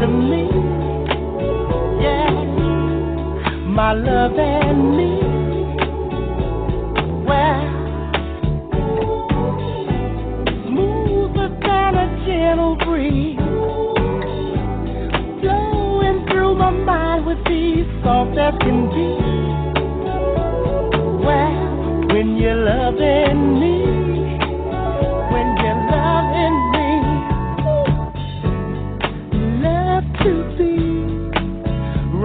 to 0.00 0.06
me. 0.06 0.48
Yeah, 2.00 2.30
my 3.66 3.92
love 3.92 4.38
and 4.38 4.96
me. 4.96 5.12
Well, 7.26 7.64
smoother 10.66 11.48
than 11.66 11.94
a 11.94 12.06
gentle 12.26 12.76
breeze, 12.84 13.38
flowing 15.40 16.26
through 16.28 16.54
my 16.54 16.70
mind 16.70 17.26
with 17.26 17.46
ease, 17.50 17.86
soft 18.04 18.38
as 18.38 18.54
can 18.60 18.88
be. 18.94 19.08
Well, 21.24 22.14
when 22.14 22.36
you're 22.36 22.54
loving 22.54 23.60
me, 23.60 24.07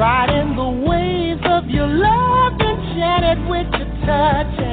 riding 0.04 0.54
the 0.58 0.70
waves 0.90 1.40
of 1.46 1.70
your 1.70 1.88
love, 1.88 2.60
enchanted 2.60 3.40
with 3.48 3.72
your 3.72 3.88
touch. 4.06 4.73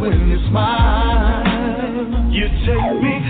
when 0.00 0.28
you 0.28 0.38
smile. 0.48 1.44
You 2.30 2.48
take 2.66 3.02
me 3.02 3.23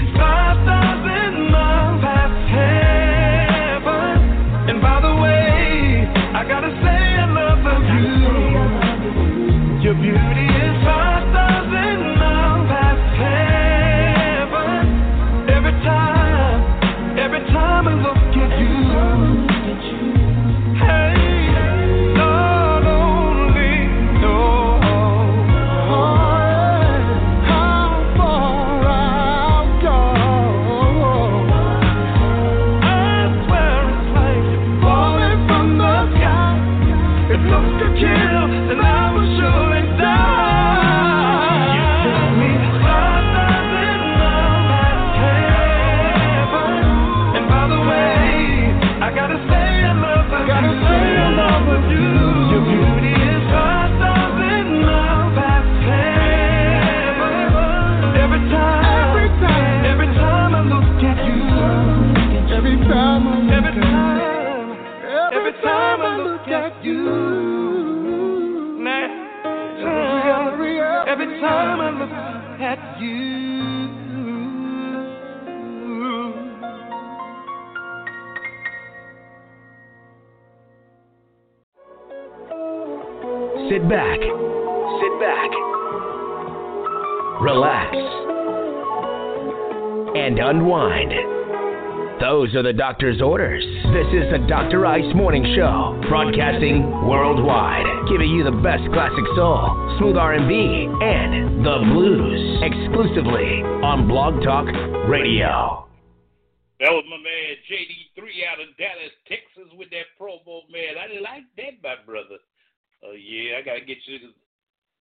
Sit 83.85 83.91
back. 83.91 84.17
Sit 84.17 85.15
back. 85.21 85.51
Relax. 87.43 87.93
And 90.17 90.39
unwind. 90.39 91.13
Those 92.19 92.55
are 92.55 92.63
the 92.63 92.73
doctor's 92.73 93.21
orders. 93.21 93.63
This 93.93 94.09
is 94.09 94.33
the 94.33 94.39
Dr. 94.49 94.87
Ice 94.87 95.15
Morning 95.15 95.45
Show, 95.55 96.01
broadcasting 96.09 96.81
worldwide, 97.05 97.85
giving 98.09 98.31
you 98.31 98.43
the 98.43 98.57
best 98.65 98.89
classic 98.97 99.27
soul, 99.37 99.69
smooth 99.99 100.17
R&B, 100.17 100.89
and 101.05 101.61
the 101.61 101.85
blues, 101.93 102.41
exclusively 102.65 103.61
on 103.85 104.09
Blog 104.09 104.43
Talk 104.43 104.65
Radio. 105.13 105.85
That 106.81 106.89
was 106.89 107.05
my 107.11 107.21
man 107.21 107.61
JD3 107.69 108.49
out 108.49 108.65
of 108.65 108.73
Dallas, 108.81 109.13
Texas, 109.29 109.69
with 109.77 109.91
that 109.91 110.09
promo, 110.19 110.65
man. 110.73 110.97
I 110.97 111.21
like 111.21 111.45
that, 111.59 111.85
my 111.85 111.97
brother. 112.07 112.41
Oh, 113.07 113.13
yeah, 113.13 113.59
I 113.59 113.63
got 113.63 113.75
to 113.75 113.81
get 113.85 113.99
you 114.07 114.19
to 114.19 114.29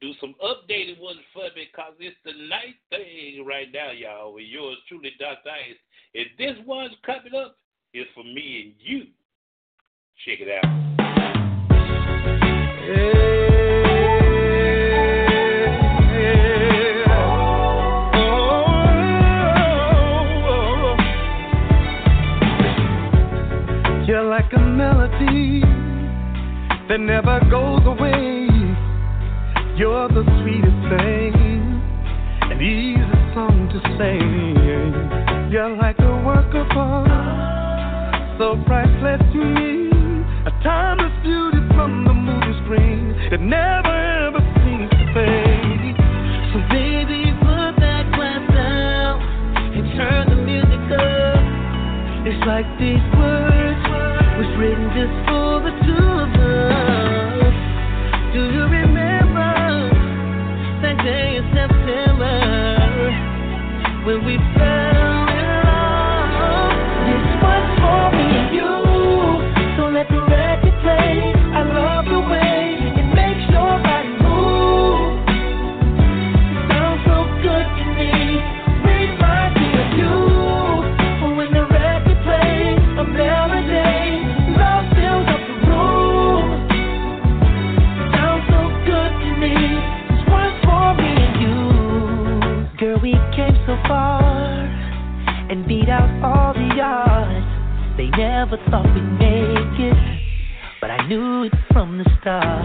do 0.01 0.12
some 0.20 0.34
updated 0.45 1.01
ones 1.01 1.20
for 1.32 1.45
me 1.57 1.68
because 1.72 1.95
it's 1.99 2.16
the 2.24 2.32
night 2.49 2.76
thing 2.91 3.45
right 3.47 3.68
now, 3.72 3.91
y'all, 3.91 4.34
with 4.34 4.45
yours 4.45 4.76
truly, 4.89 5.12
Dr. 5.18 5.49
Ice. 5.49 5.76
If 6.12 6.28
this 6.36 6.57
one's 6.66 6.95
coming 7.05 7.34
up, 7.34 7.57
it's 7.95 8.11
for 8.14 8.24
me 8.24 8.62
and 8.62 8.74
you. 8.78 9.07
Check 10.26 10.41
it 10.41 10.49
out. 10.51 10.89
Hey. 12.80 13.58
that 26.89 27.01
never 27.01 27.39
goes 27.51 27.84
away. 27.84 28.49
You're 29.76 30.09
the 30.09 30.24
sweetest 30.41 30.80
thing, 30.89 31.36
and 32.49 32.62
easiest 32.62 33.34
song 33.34 33.68
to 33.72 33.78
sing. 34.01 35.53
You're 35.53 35.76
like 35.76 35.99
a 35.99 36.24
work 36.24 36.49
of 36.55 36.66
art, 36.76 38.39
so 38.39 38.57
priceless 38.66 39.20
to 39.32 39.39
me. 39.39 39.93
A 40.47 40.51
timeless 40.64 41.12
beauty 41.22 41.61
from 41.76 42.05
the 42.05 42.14
movie 42.14 42.57
screen 42.64 43.12
that 43.30 43.41
never 43.41 43.93
ever 44.26 44.41
seems 44.64 44.89
to 44.89 45.05
fade. 45.12 45.97
So 46.53 46.59
baby, 46.72 47.36
put 47.45 47.76
that 47.84 48.09
glass 48.16 48.49
down 48.49 49.20
and 49.76 49.84
turn 49.93 50.24
the 50.30 50.41
music 50.41 50.84
up. 50.97 51.45
It's 52.26 52.47
like 52.47 52.66
these 52.80 53.05
words. 53.18 53.47
and 95.51 95.66
beat 95.66 95.88
out 95.88 96.09
all 96.22 96.53
the 96.53 96.80
odds. 96.80 97.96
They 97.96 98.09
never 98.16 98.57
thought 98.70 98.86
we'd 98.94 99.12
make 99.18 99.80
it, 99.80 99.96
but 100.80 100.90
I 100.90 101.07
knew 101.09 101.44
it 101.44 101.53
from 101.72 101.99
the 101.99 102.05
start. 102.20 102.64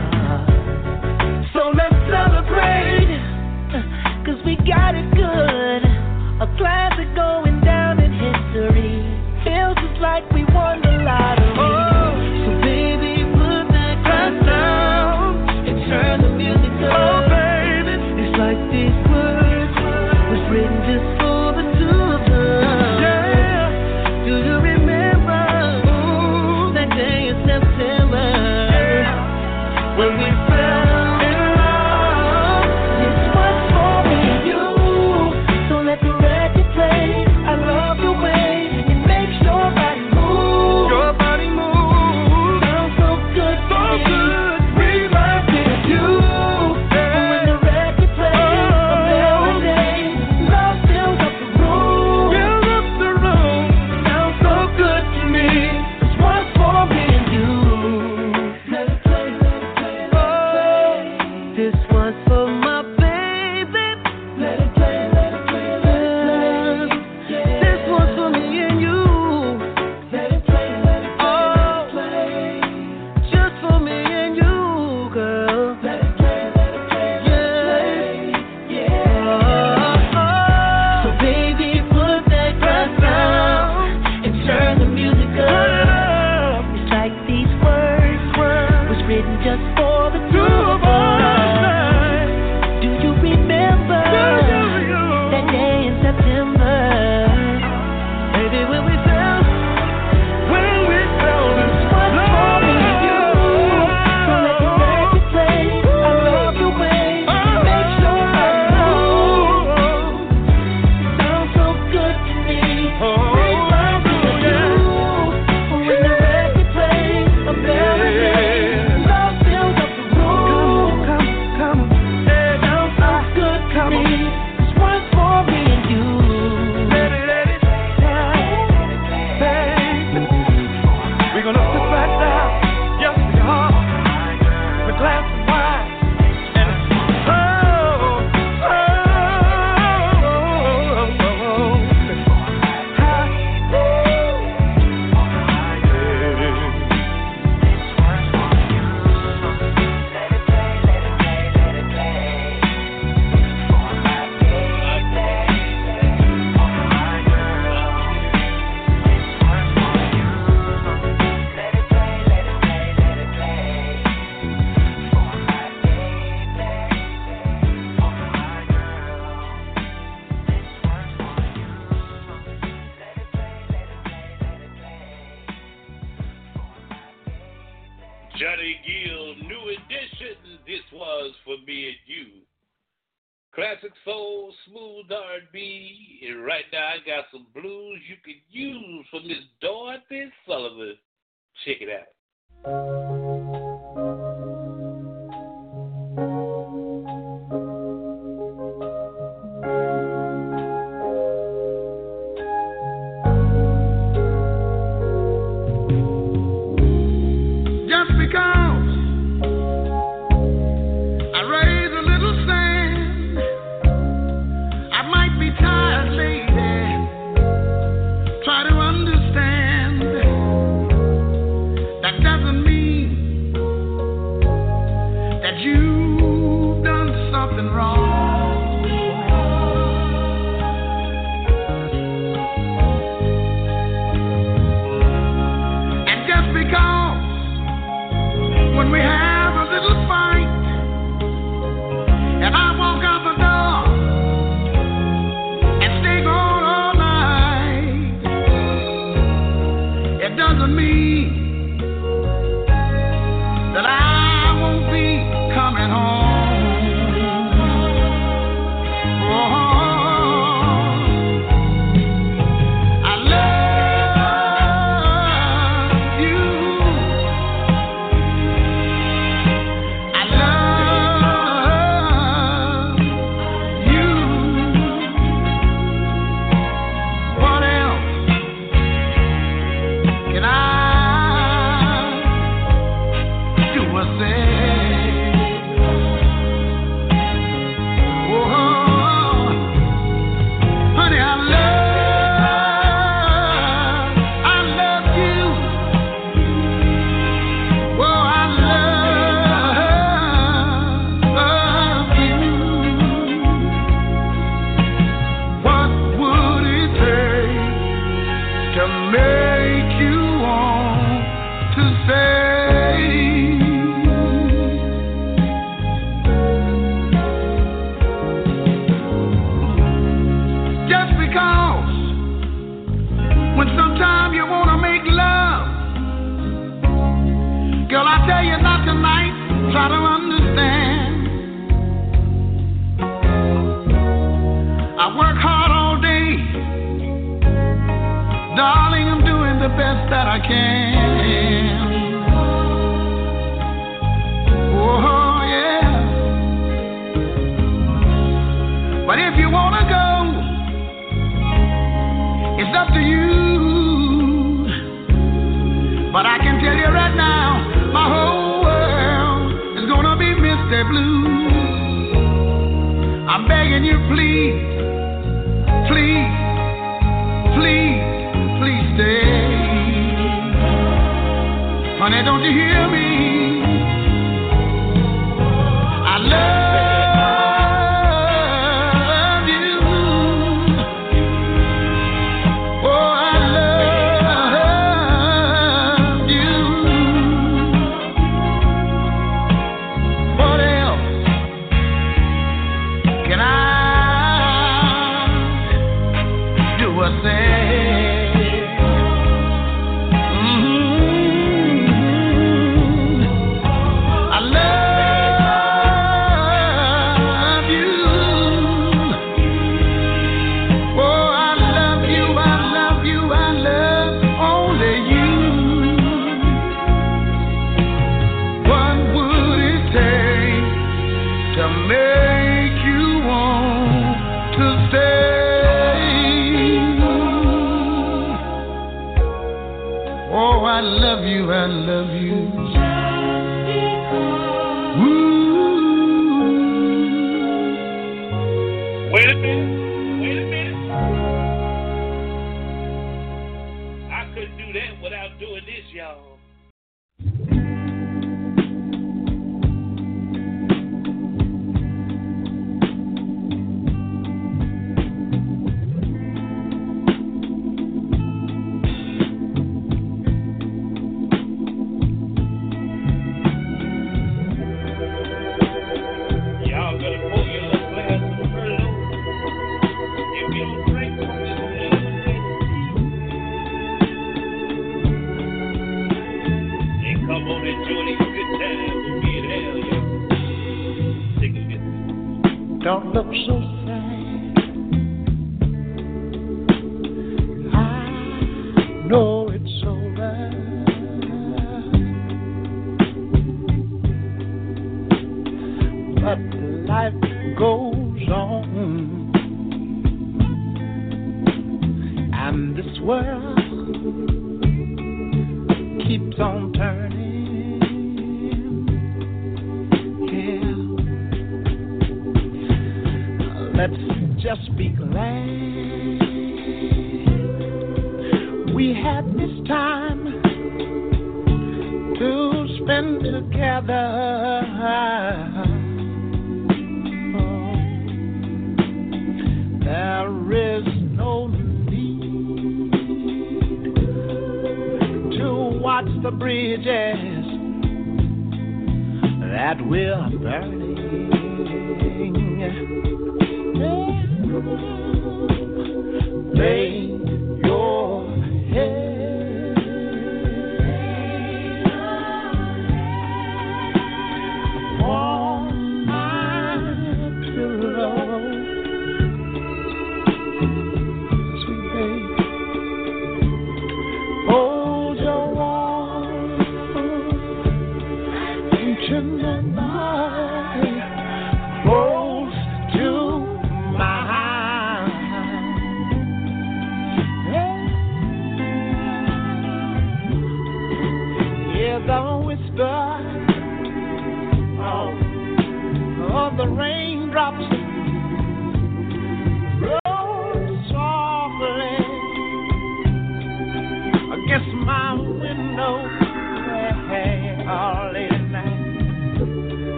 So 1.54 1.72
let's 1.74 1.96
celebrate, 2.12 3.08
cause 4.26 4.40
we 4.46 4.58
got 4.68 4.96
it 4.96 5.10
good. 5.16 5.82
A 6.42 6.48
classic 6.58 7.08
going 7.16 7.62
down 7.62 8.00
in 8.00 8.12
history. 8.12 9.00
Feels 9.46 9.76
just 9.78 10.02
like 10.02 10.30
we 10.32 10.44
won 10.54 10.82
the 10.82 11.04
lottery. 11.04 11.53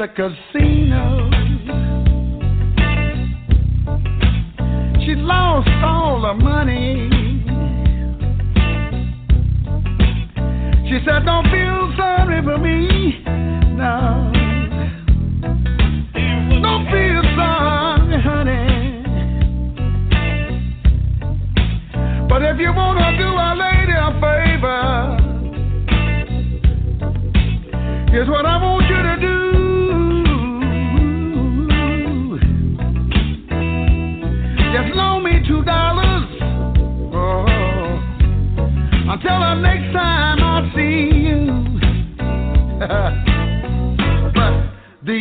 the 0.00 0.08
casino. 0.08 1.28
She 5.04 5.14
lost 5.14 5.68
all 5.84 6.22
her 6.22 6.32
money. 6.32 7.10
She 10.88 11.04
said, 11.04 11.26
Don't 11.26 11.44
feel 11.50 11.92
sorry 11.98 12.42
for 12.42 12.56
me. 12.56 13.22
No. 13.76 14.32
Don't 16.62 16.86
feel 16.86 17.22
sorry, 17.36 18.22
honey. 18.22 19.02
But 22.26 22.42
if 22.42 22.58
you 22.58 22.72
want 22.72 22.98
to 23.00 23.16
do 23.18 23.28
a 23.28 23.54
lady 23.54 23.92
a 23.92 24.12
favor, 24.24 25.16
here's 28.10 28.28
what 28.30 28.46
I 28.46 28.62
want. 28.62 28.79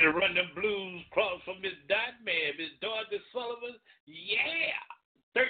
Better 0.00 0.12
run 0.12 0.34
them 0.34 0.48
blues 0.54 1.02
cross 1.10 1.42
from 1.44 1.60
Miss 1.60 1.76
Dot 1.86 2.24
Man, 2.24 2.56
Miss 2.56 2.72
Dorothy 2.80 3.20
Sullivan. 3.34 3.76
Yeah. 4.06 4.72
13 5.34 5.44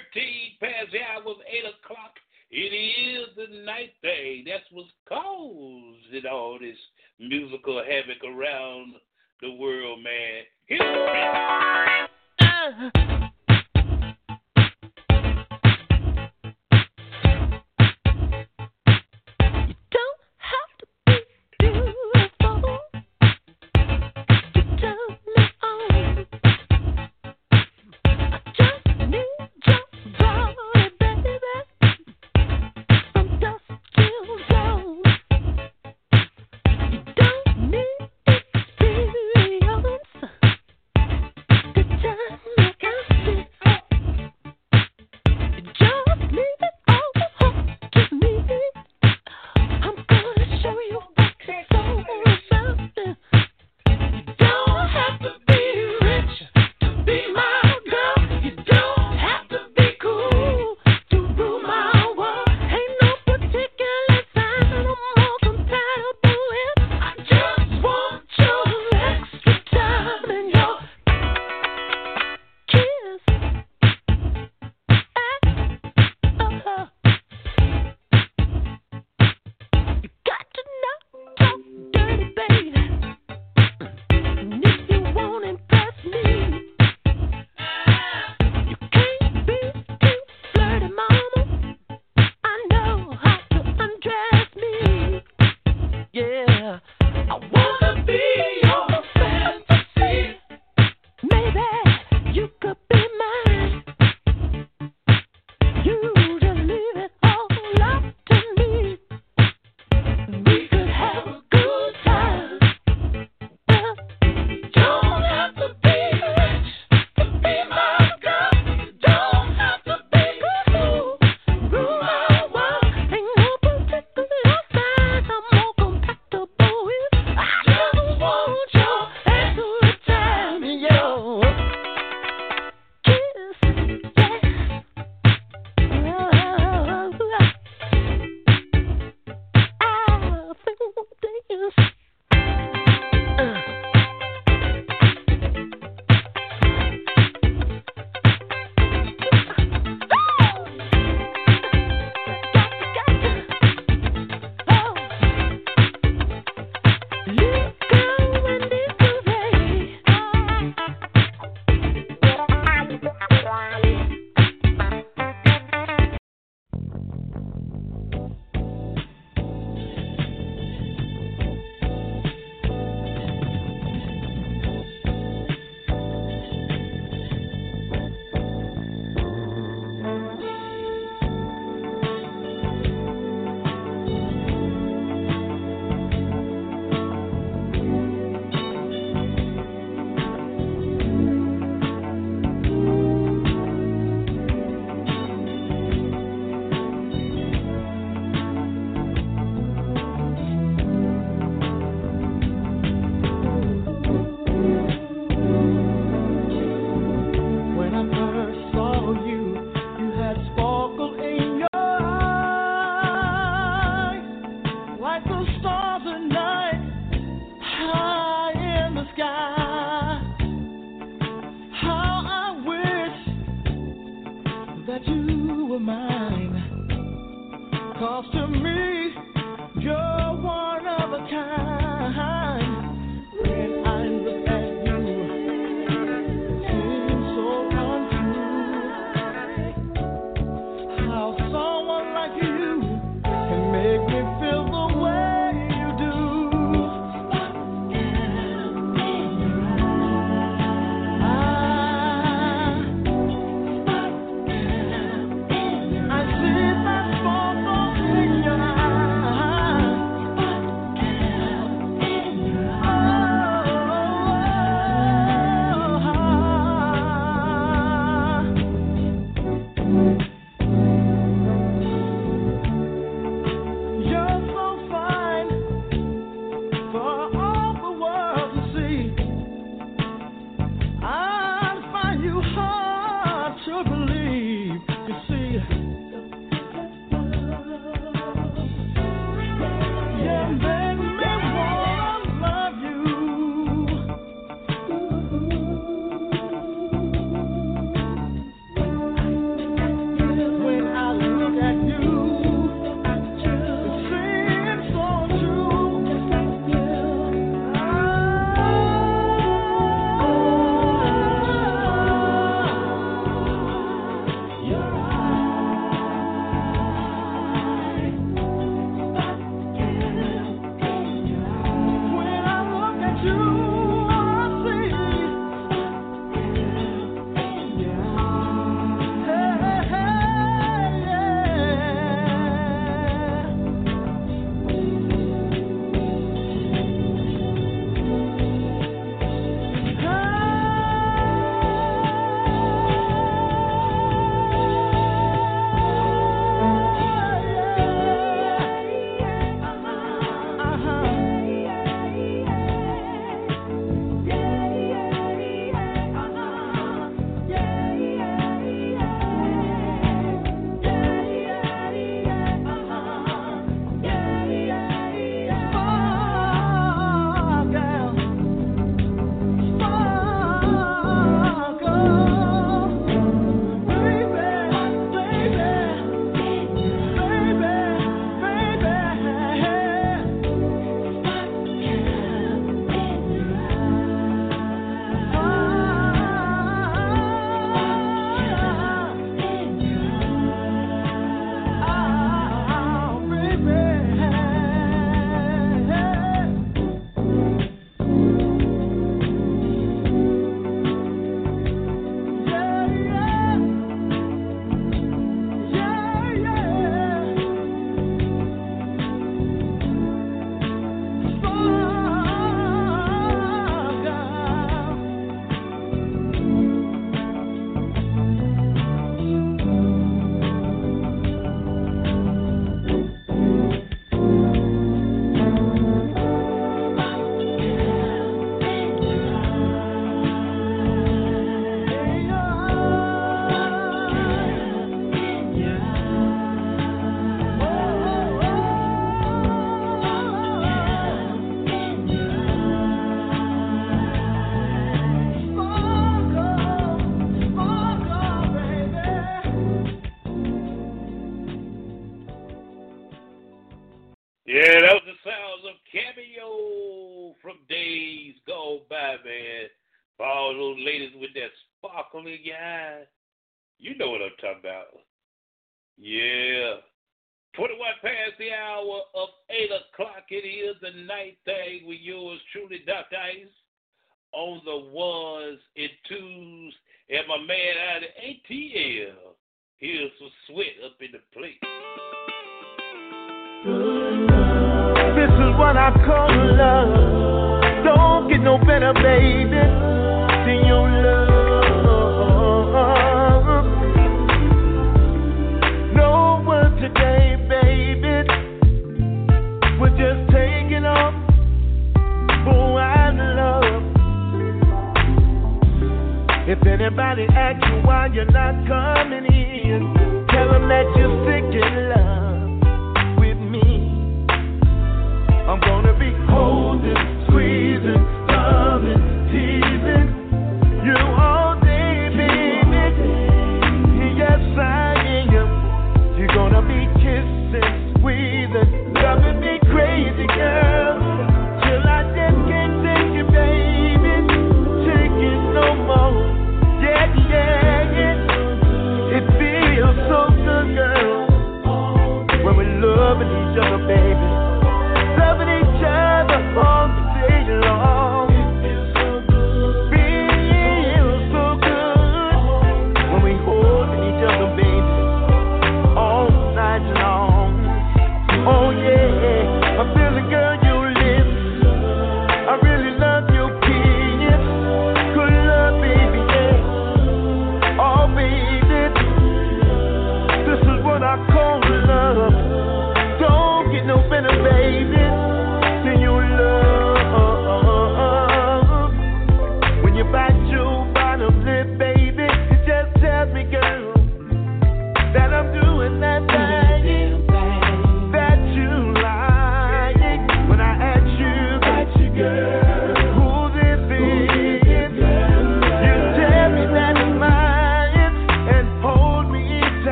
past 0.59 0.91
the 0.91 0.99
hour 0.99 1.23
was 1.23 1.37
8 1.47 1.59
o'clock. 1.79 2.19
It 2.51 2.75
is 2.75 3.29
the 3.37 3.63
night 3.63 3.93
thing. 4.01 4.43
That's 4.45 4.65
what's 4.71 4.89
causing 5.07 6.25
all 6.29 6.59
this 6.59 6.75
musical 7.17 7.81
havoc 7.81 8.21
around 8.25 8.95
the 9.41 9.53
world, 9.53 10.03
man. 10.03 10.43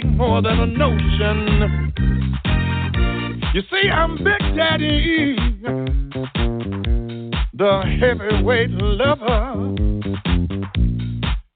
take 0.00 0.10
more 0.12 0.42
than 0.42 0.60
a 0.60 0.66
notion. 0.66 1.92
You 3.54 3.62
see, 3.70 3.88
I'm 3.88 4.16
Big 4.18 4.56
Daddy, 4.56 5.36
the 7.54 7.82
heavyweight 8.00 8.70
lover. 8.70 9.74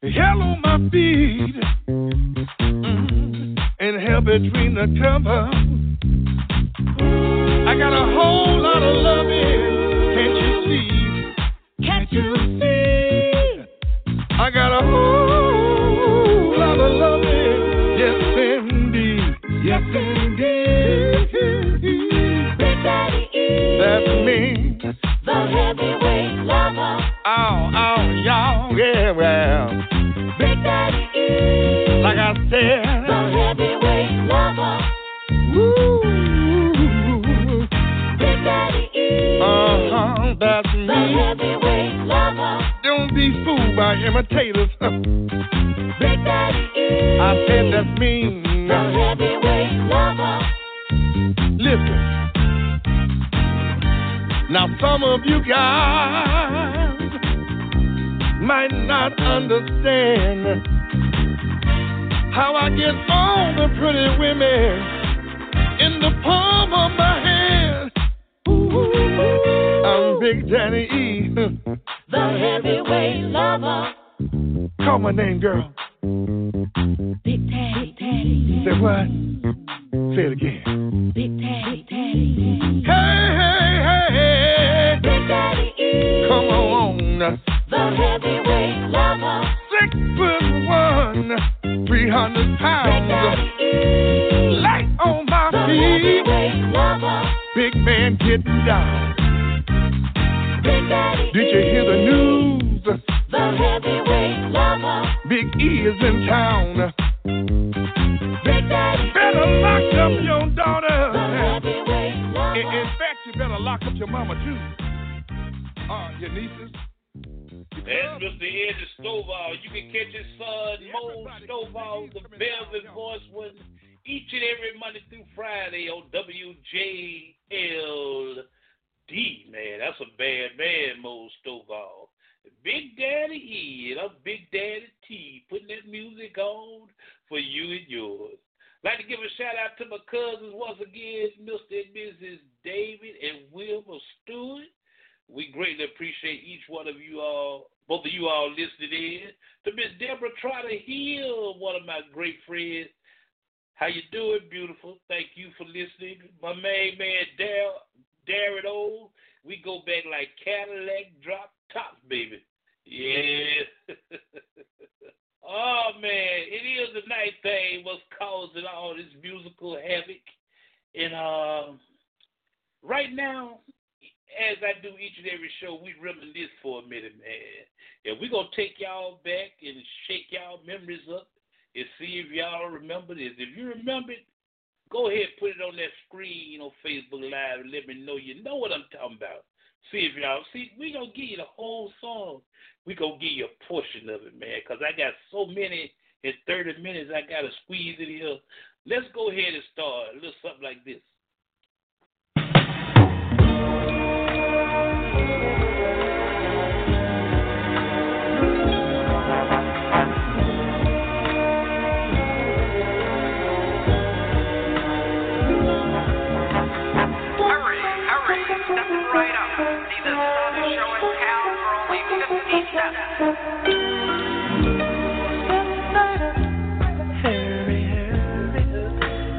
Hell 0.03 0.43
on 0.43 0.61
my 0.63 0.91
feet. 0.91 1.62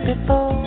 people. 0.06 0.63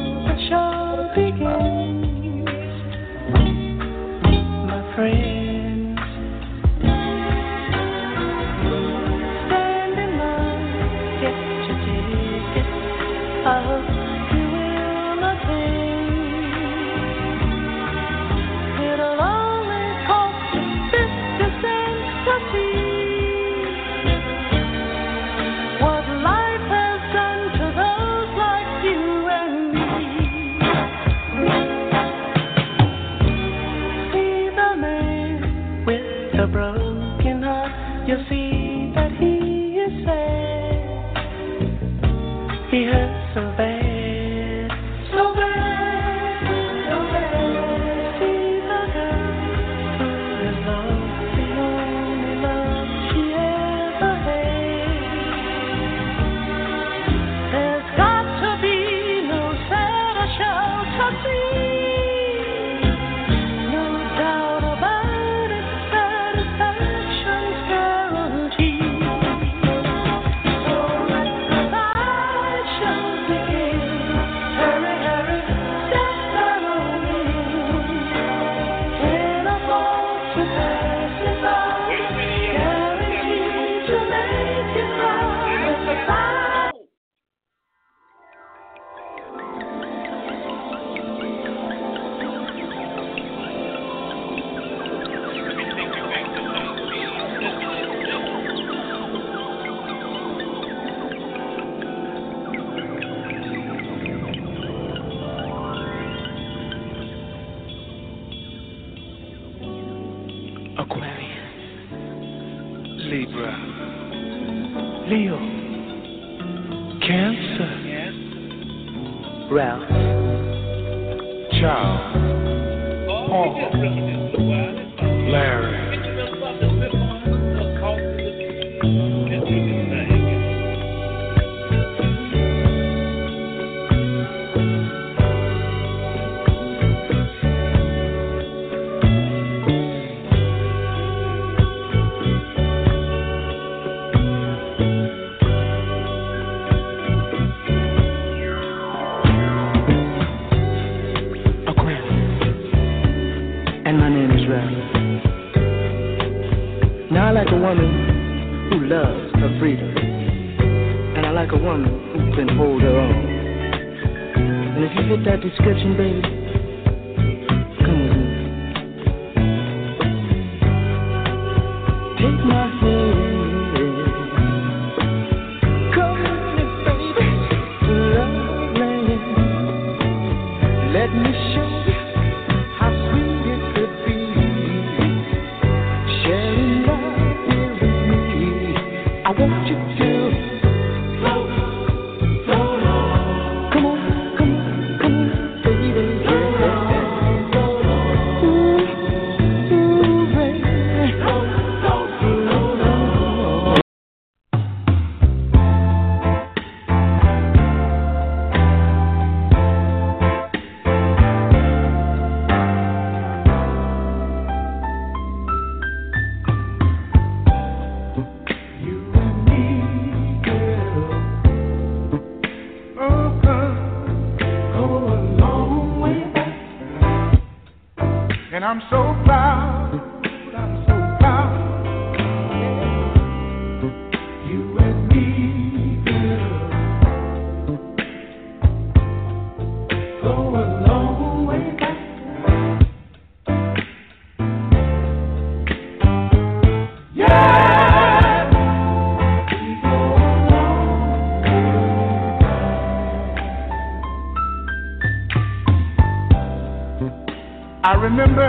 remember 258.16 258.48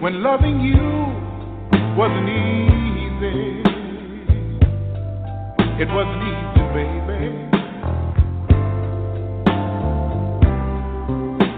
when 0.00 0.24
loving 0.24 0.60
you 0.60 0.74
wasn't 1.96 2.28
easy. 2.28 3.62
It 5.80 5.88
wasn't 5.94 6.22
easy, 6.30 6.64
baby. 6.74 7.30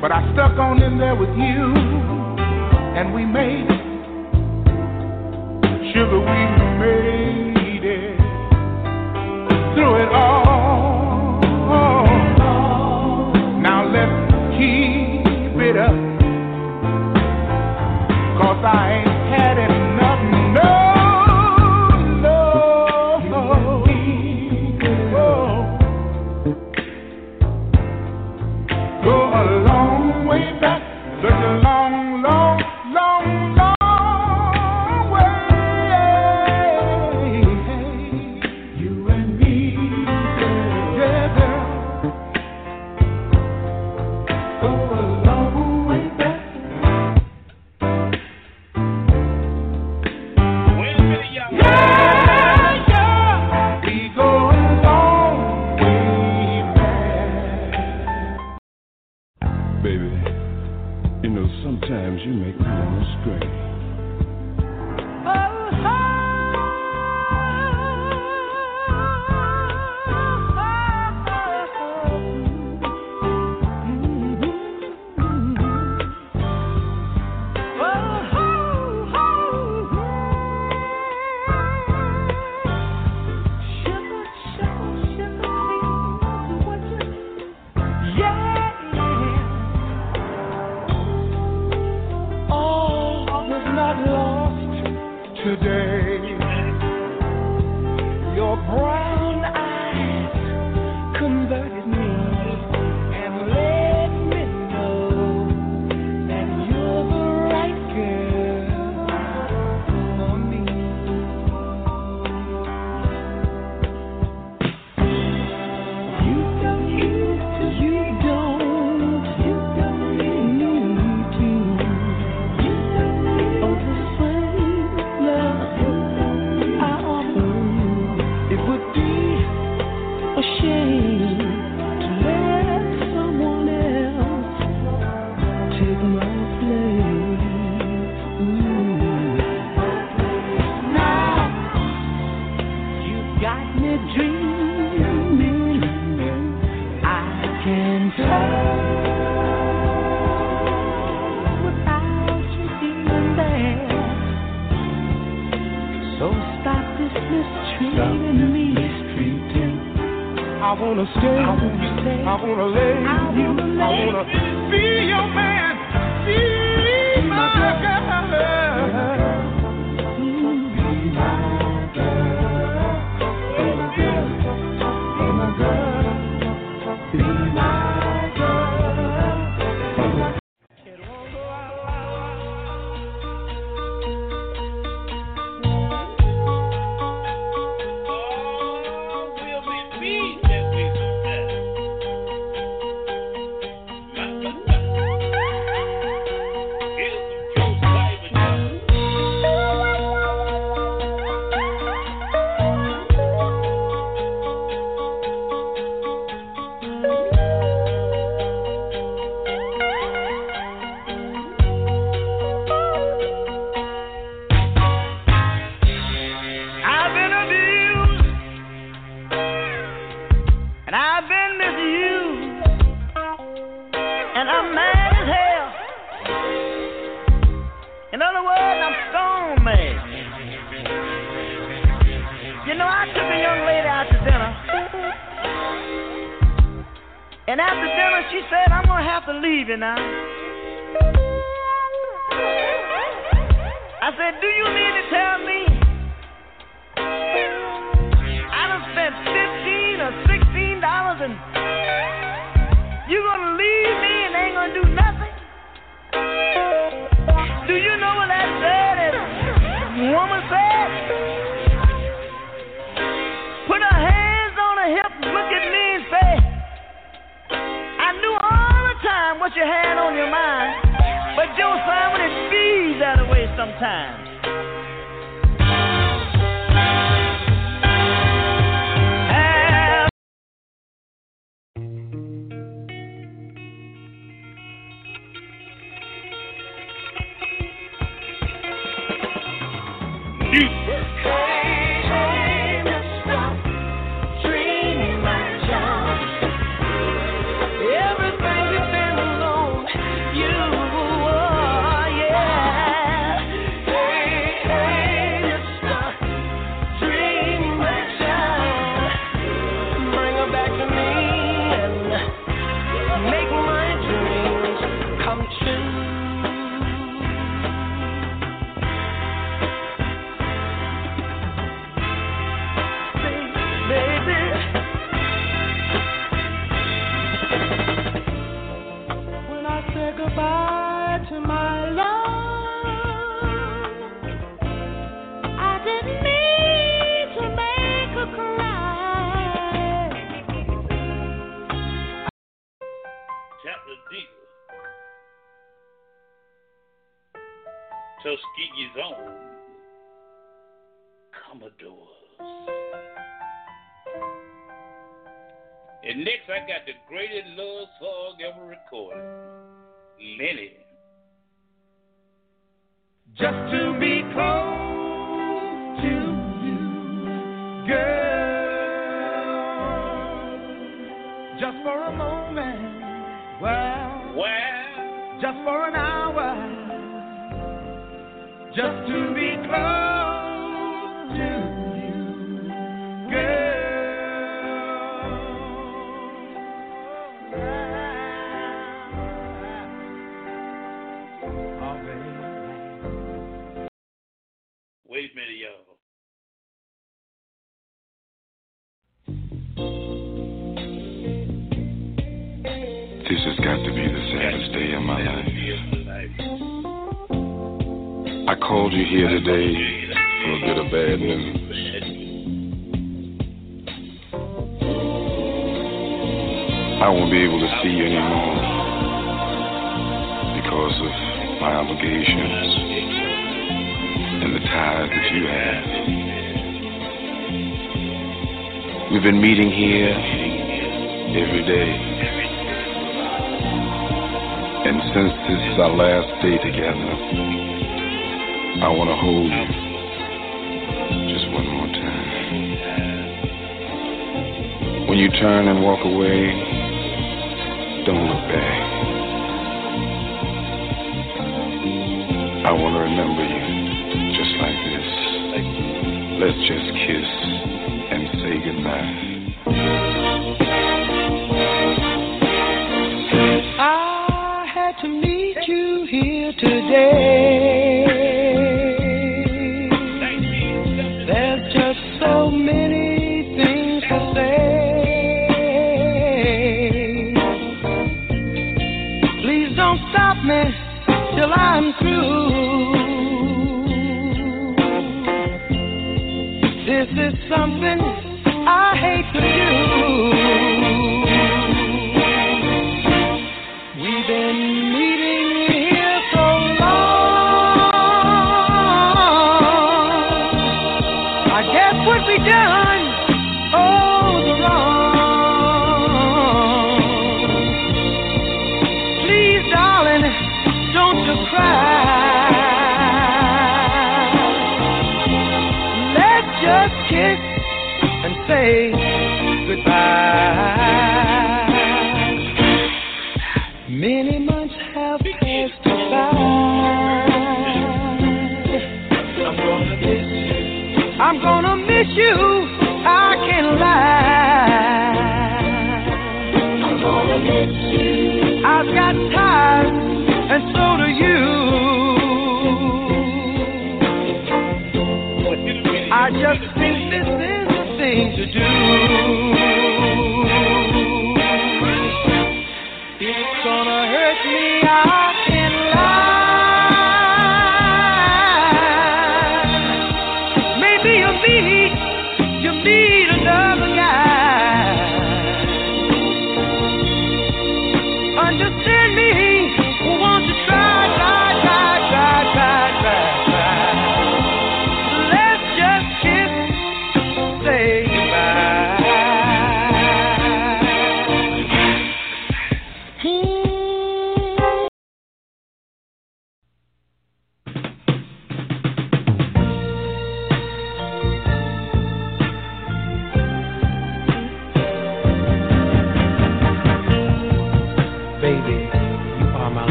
But 0.00 0.10
I 0.10 0.32
stuck 0.32 0.58
on 0.58 0.82
in 0.82 0.98
there 0.98 1.14
with 1.14 1.30
you, 1.30 1.74
and 2.98 3.14
we 3.14 3.24
made 3.24 3.73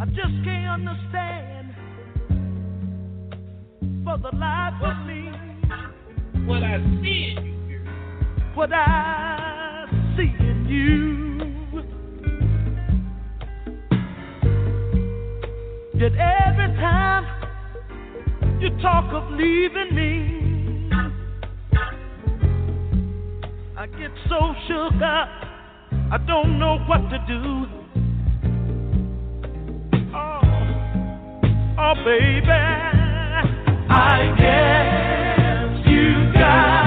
I 0.00 0.04
just 0.04 0.44
can't 0.44 0.86
understand 0.86 1.74
for 4.04 4.16
the 4.18 4.30
life 4.36 4.80
of 4.80 5.06
me 5.06 5.32
what 6.46 6.62
I 6.62 6.78
see 7.02 7.34
in 7.36 7.44
you. 7.68 7.80
What 8.54 8.72
I 8.72 9.86
see 10.16 10.32
in 10.38 10.66
you. 10.68 11.38
Yet 15.98 16.12
every 16.12 16.76
time 16.76 17.24
you 18.60 18.70
talk 18.80 19.12
of 19.12 19.32
leaving 19.32 19.94
me, 19.96 20.90
I 23.76 23.86
get 23.86 24.12
so 24.28 24.54
shook 24.68 25.02
up. 25.02 25.28
I 26.12 26.18
don't 26.24 26.60
know 26.60 26.78
what 26.86 27.10
to 27.10 27.18
do. 27.26 27.77
Oh, 31.90 31.94
baby, 32.04 32.50
I 33.88 34.34
guess 34.36 35.86
you 35.88 36.30
got. 36.34 36.77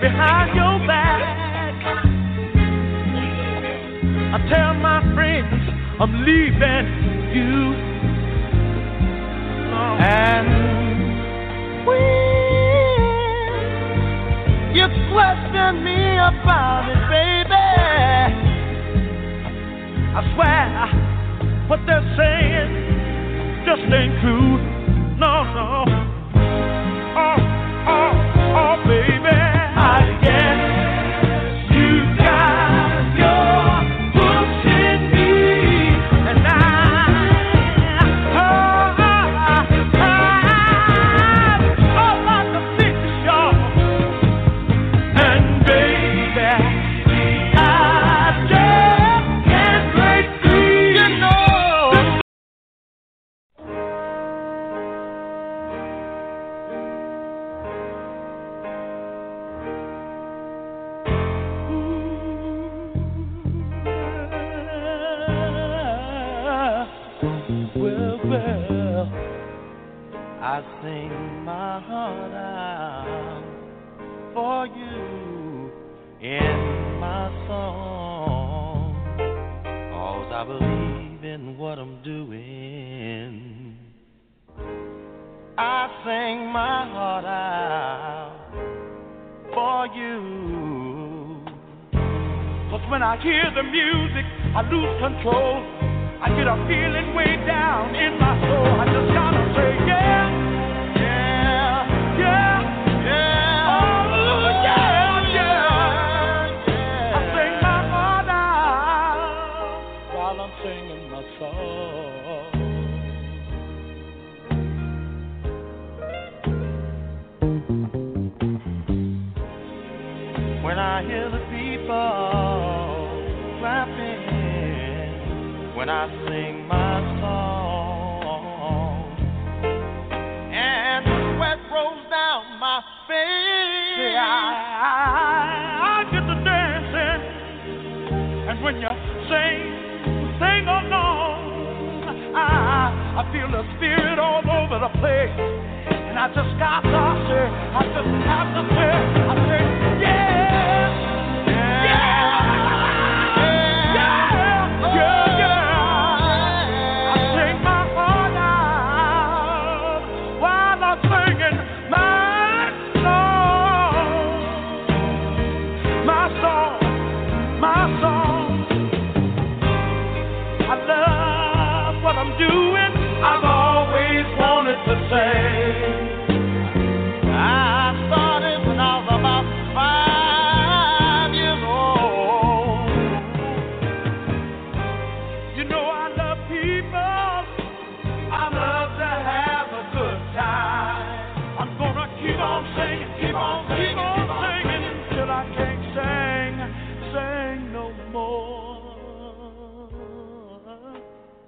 behind 0.00 0.54
your 0.56 0.78
back. 0.86 1.22
I 4.34 4.38
tell 4.52 4.74
my 4.74 5.00
friends 5.14 5.62
I'm 6.00 6.12
leaving 6.24 6.86
you. 7.34 7.74
And 10.06 10.48
when 11.86 12.04
you 14.74 14.86
question 15.12 15.84
me 15.84 16.16
about 16.16 16.84
it, 16.90 17.00
baby, 17.10 17.68
I 20.14 20.20
swear 20.34 20.88
what 21.68 21.80
they're 21.86 22.14
saying. 22.16 22.33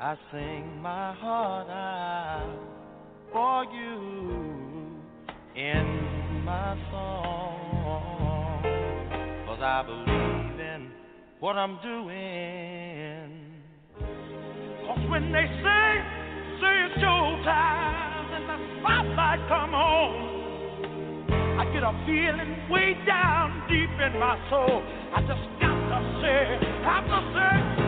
I 0.07 0.15
sing 0.31 0.81
my 0.81 1.13
heart 1.15 1.67
out 1.69 2.61
for 3.33 3.65
you 3.75 5.03
in 5.57 6.45
my 6.45 6.79
song. 6.93 8.63
Cause 9.47 9.59
I 9.61 9.83
believe 9.83 10.61
in 10.61 10.93
what 11.41 11.57
I'm 11.57 11.81
doing. 11.83 13.51
Cause 14.87 15.11
when 15.11 15.33
they 15.33 15.43
say, 15.43 15.89
say 16.63 16.75
it's 16.87 17.03
your 17.03 17.43
time 17.43 18.31
and 18.31 18.47
the 18.47 18.59
spotlight 18.79 19.43
come 19.49 19.75
on, 19.75 21.59
I 21.59 21.65
get 21.75 21.83
a 21.83 21.91
feeling 22.07 22.71
way 22.71 22.95
down 23.05 23.67
deep 23.67 23.91
in 23.91 24.21
my 24.21 24.39
soul. 24.51 24.85
I 25.17 25.21
just 25.23 25.51
got 25.59 25.75
to 25.75 25.99
say, 26.23 26.63
have 26.85 27.07
to 27.07 27.21
say. 27.35 27.86